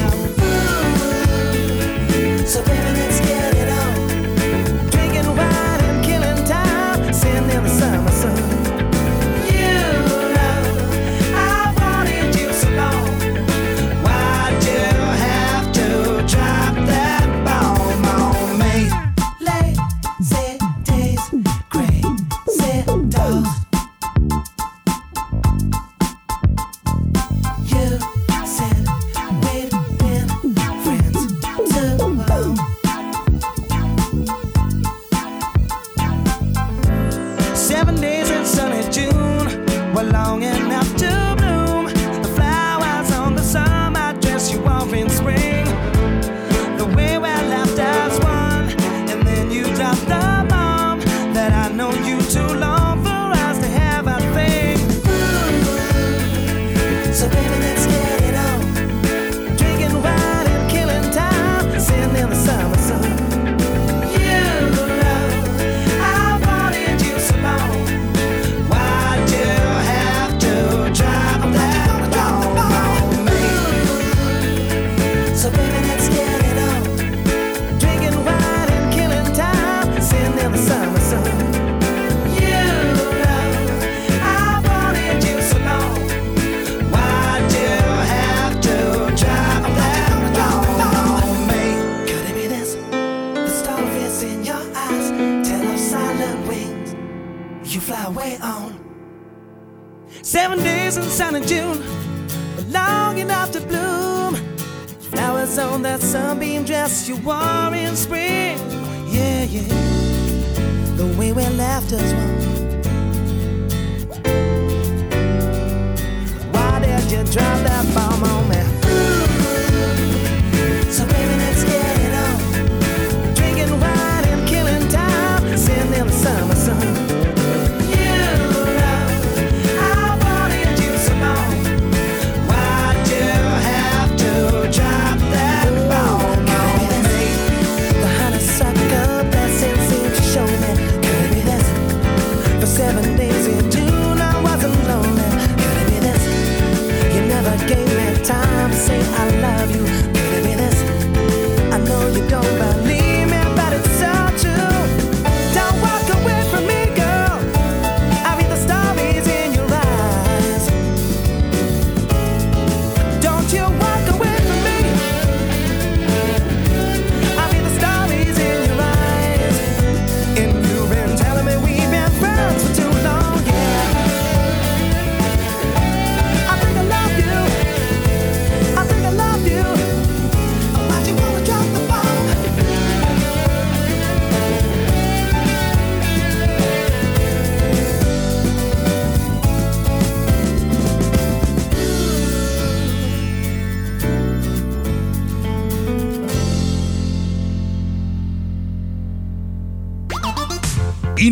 can 117.18 117.26
drive 117.32 117.64
that 117.64 117.96
bomb 117.96 118.24
on 118.24 118.37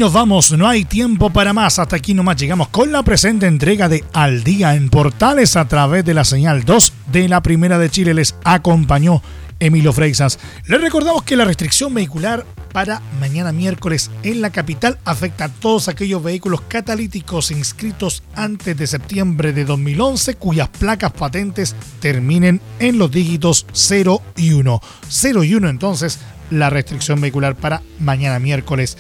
nos 0.06 0.14
vamos, 0.14 0.51
no 0.51 0.68
hay 0.68 0.86
tiempo 0.86 1.32
para 1.32 1.51
más. 1.51 1.80
Hasta 1.80 1.95
aquí 1.95 2.14
nomás 2.14 2.36
llegamos 2.36 2.68
con 2.68 2.91
la 2.91 3.01
presente 3.01 3.47
entrega 3.47 3.89
de 3.89 4.03
Al 4.14 4.43
Día 4.43 4.76
en 4.76 4.91
Portales 4.91 5.56
a 5.56 5.68
través 5.68 6.06
de 6.06 6.14
la 6.14 6.24
señal 6.24 6.64
2 6.64 6.93
de 7.12 7.28
la 7.28 7.41
Primera 7.41 7.80
de 7.80 7.89
Chile. 7.89 8.14
Les 8.14 8.36
acompañó 8.43 9.24
Emilio 9.60 9.93
Freixas. 9.93 10.38
Les 10.68 10.80
recordamos 10.80 11.24
que 11.24 11.36
la 11.36 11.43
restricción 11.45 11.91
vehicular 11.91 12.45
para 12.72 13.01
mañana 13.20 13.51
miércoles 13.51 14.12
en 14.22 14.41
la 14.41 14.51
capital 14.51 14.99
afecta 15.06 15.45
a 15.45 15.49
todos 15.49 15.88
aquellos 15.88 16.22
vehículos 16.22 16.62
catalíticos 16.68 17.49
inscritos 17.49 18.22
antes 18.36 18.78
de 18.78 18.86
septiembre 18.86 19.53
de 19.53 19.66
2011 19.66 20.36
cuyas 20.36 20.70
placas 20.70 21.14
patentes 21.14 21.76
terminen 21.99 22.62
en 22.78 22.99
los 22.99 23.10
dígitos 23.10 23.66
0 23.74 24.22
y 24.38 24.53
1. 24.53 24.82
0 25.08 25.43
y 25.45 25.56
1 25.56 25.68
entonces 25.68 26.20
la 26.51 26.70
restricción 26.70 27.20
vehicular 27.22 27.56
para 27.56 27.82
mañana 27.99 28.38
miércoles 28.38 28.97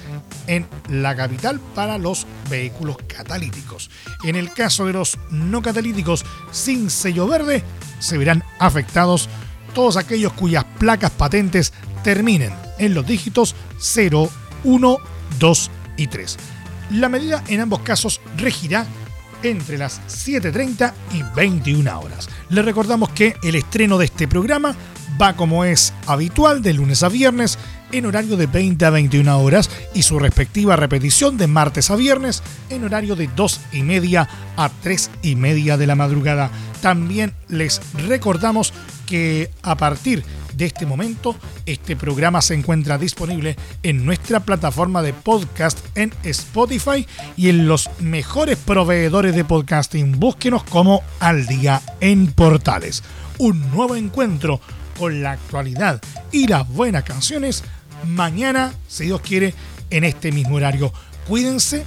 en 0.47 0.67
la 0.89 1.15
capital 1.15 1.59
para 1.73 1.97
los 1.97 2.27
vehículos 2.49 2.97
catalíticos. 3.07 3.89
En 4.23 4.35
el 4.35 4.51
caso 4.53 4.85
de 4.85 4.93
los 4.93 5.17
no 5.31 5.61
catalíticos 5.61 6.25
sin 6.51 6.89
sello 6.89 7.27
verde, 7.27 7.63
se 7.99 8.17
verán 8.17 8.43
afectados 8.59 9.29
todos 9.73 9.97
aquellos 9.97 10.33
cuyas 10.33 10.65
placas 10.77 11.11
patentes 11.11 11.73
terminen 12.03 12.53
en 12.77 12.93
los 12.93 13.05
dígitos 13.05 13.55
0, 13.79 14.29
1, 14.63 14.97
2 15.39 15.71
y 15.97 16.07
3. 16.07 16.37
La 16.91 17.09
medida 17.09 17.43
en 17.47 17.61
ambos 17.61 17.79
casos 17.79 18.21
regirá 18.37 18.85
entre 19.43 19.77
las 19.77 20.01
7.30 20.07 20.93
y 21.13 21.23
21 21.35 21.99
horas. 21.99 22.29
Les 22.49 22.63
recordamos 22.63 23.09
que 23.09 23.35
el 23.43 23.55
estreno 23.55 23.97
de 23.97 24.05
este 24.05 24.27
programa 24.27 24.75
va 25.21 25.35
como 25.35 25.65
es 25.65 25.93
habitual 26.07 26.61
de 26.61 26.73
lunes 26.73 27.03
a 27.03 27.09
viernes 27.09 27.57
en 27.91 28.05
horario 28.05 28.37
de 28.37 28.47
20 28.47 28.85
a 28.85 28.89
21 28.89 29.39
horas 29.39 29.69
y 29.93 30.03
su 30.03 30.19
respectiva 30.19 30.75
repetición 30.75 31.37
de 31.37 31.47
martes 31.47 31.91
a 31.91 31.95
viernes 31.95 32.43
en 32.69 32.83
horario 32.83 33.15
de 33.15 33.29
2 33.35 33.61
y 33.73 33.83
media 33.83 34.27
a 34.57 34.69
3 34.69 35.11
y 35.21 35.35
media 35.35 35.77
de 35.77 35.87
la 35.87 35.95
madrugada. 35.95 36.49
También 36.81 37.33
les 37.47 37.81
recordamos 38.07 38.73
que 39.05 39.51
a 39.63 39.75
partir 39.75 40.23
de 40.55 40.65
este 40.65 40.85
momento 40.85 41.35
este 41.65 41.95
programa 41.95 42.41
se 42.41 42.53
encuentra 42.53 42.97
disponible 42.97 43.55
en 43.83 44.05
nuestra 44.05 44.39
plataforma 44.39 45.01
de 45.01 45.13
podcast 45.13 45.79
en 45.95 46.13
Spotify 46.23 47.05
y 47.35 47.49
en 47.49 47.67
los 47.67 47.89
mejores 47.99 48.57
proveedores 48.57 49.35
de 49.35 49.45
podcasting. 49.45 50.19
Búsquenos 50.19 50.63
como 50.63 51.03
Al 51.19 51.45
Día 51.45 51.81
en 51.99 52.27
Portales. 52.27 53.03
Un 53.37 53.69
nuevo 53.71 53.95
encuentro 53.95 54.61
con 54.97 55.21
la 55.21 55.31
actualidad 55.31 56.01
y 56.31 56.47
las 56.47 56.67
buenas 56.67 57.03
canciones 57.03 57.63
mañana, 58.05 58.73
si 58.87 59.05
Dios 59.05 59.21
quiere, 59.21 59.53
en 59.89 60.03
este 60.03 60.31
mismo 60.31 60.55
horario. 60.55 60.91
Cuídense, 61.27 61.85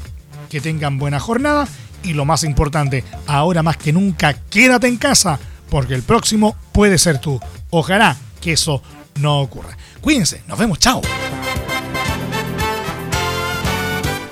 que 0.48 0.60
tengan 0.60 0.98
buena 0.98 1.20
jornada 1.20 1.68
y 2.02 2.14
lo 2.14 2.24
más 2.24 2.44
importante, 2.44 3.04
ahora 3.26 3.62
más 3.62 3.76
que 3.76 3.92
nunca, 3.92 4.32
quédate 4.34 4.86
en 4.88 4.96
casa, 4.96 5.38
porque 5.70 5.94
el 5.94 6.02
próximo 6.02 6.56
puede 6.72 6.98
ser 6.98 7.18
tú. 7.18 7.40
Ojalá 7.70 8.16
que 8.40 8.52
eso 8.52 8.82
no 9.20 9.40
ocurra. 9.40 9.76
Cuídense, 10.00 10.42
nos 10.46 10.58
vemos, 10.58 10.78
chao. 10.78 11.02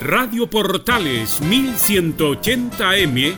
Radio 0.01 0.49
Portales 0.49 1.43
1180M 1.43 3.37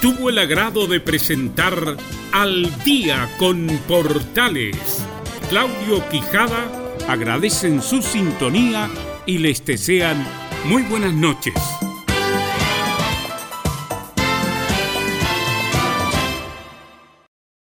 tuvo 0.00 0.30
el 0.30 0.38
agrado 0.38 0.86
de 0.86 1.00
presentar 1.00 1.96
Al 2.32 2.84
Día 2.84 3.28
con 3.38 3.66
Portales. 3.88 5.04
Claudio 5.48 6.06
Quijada 6.10 6.70
agradecen 7.08 7.82
su 7.82 8.02
sintonía 8.02 8.90
y 9.26 9.38
les 9.38 9.64
desean 9.64 10.26
muy 10.64 10.82
buenas 10.82 11.14
noches. 11.14 11.54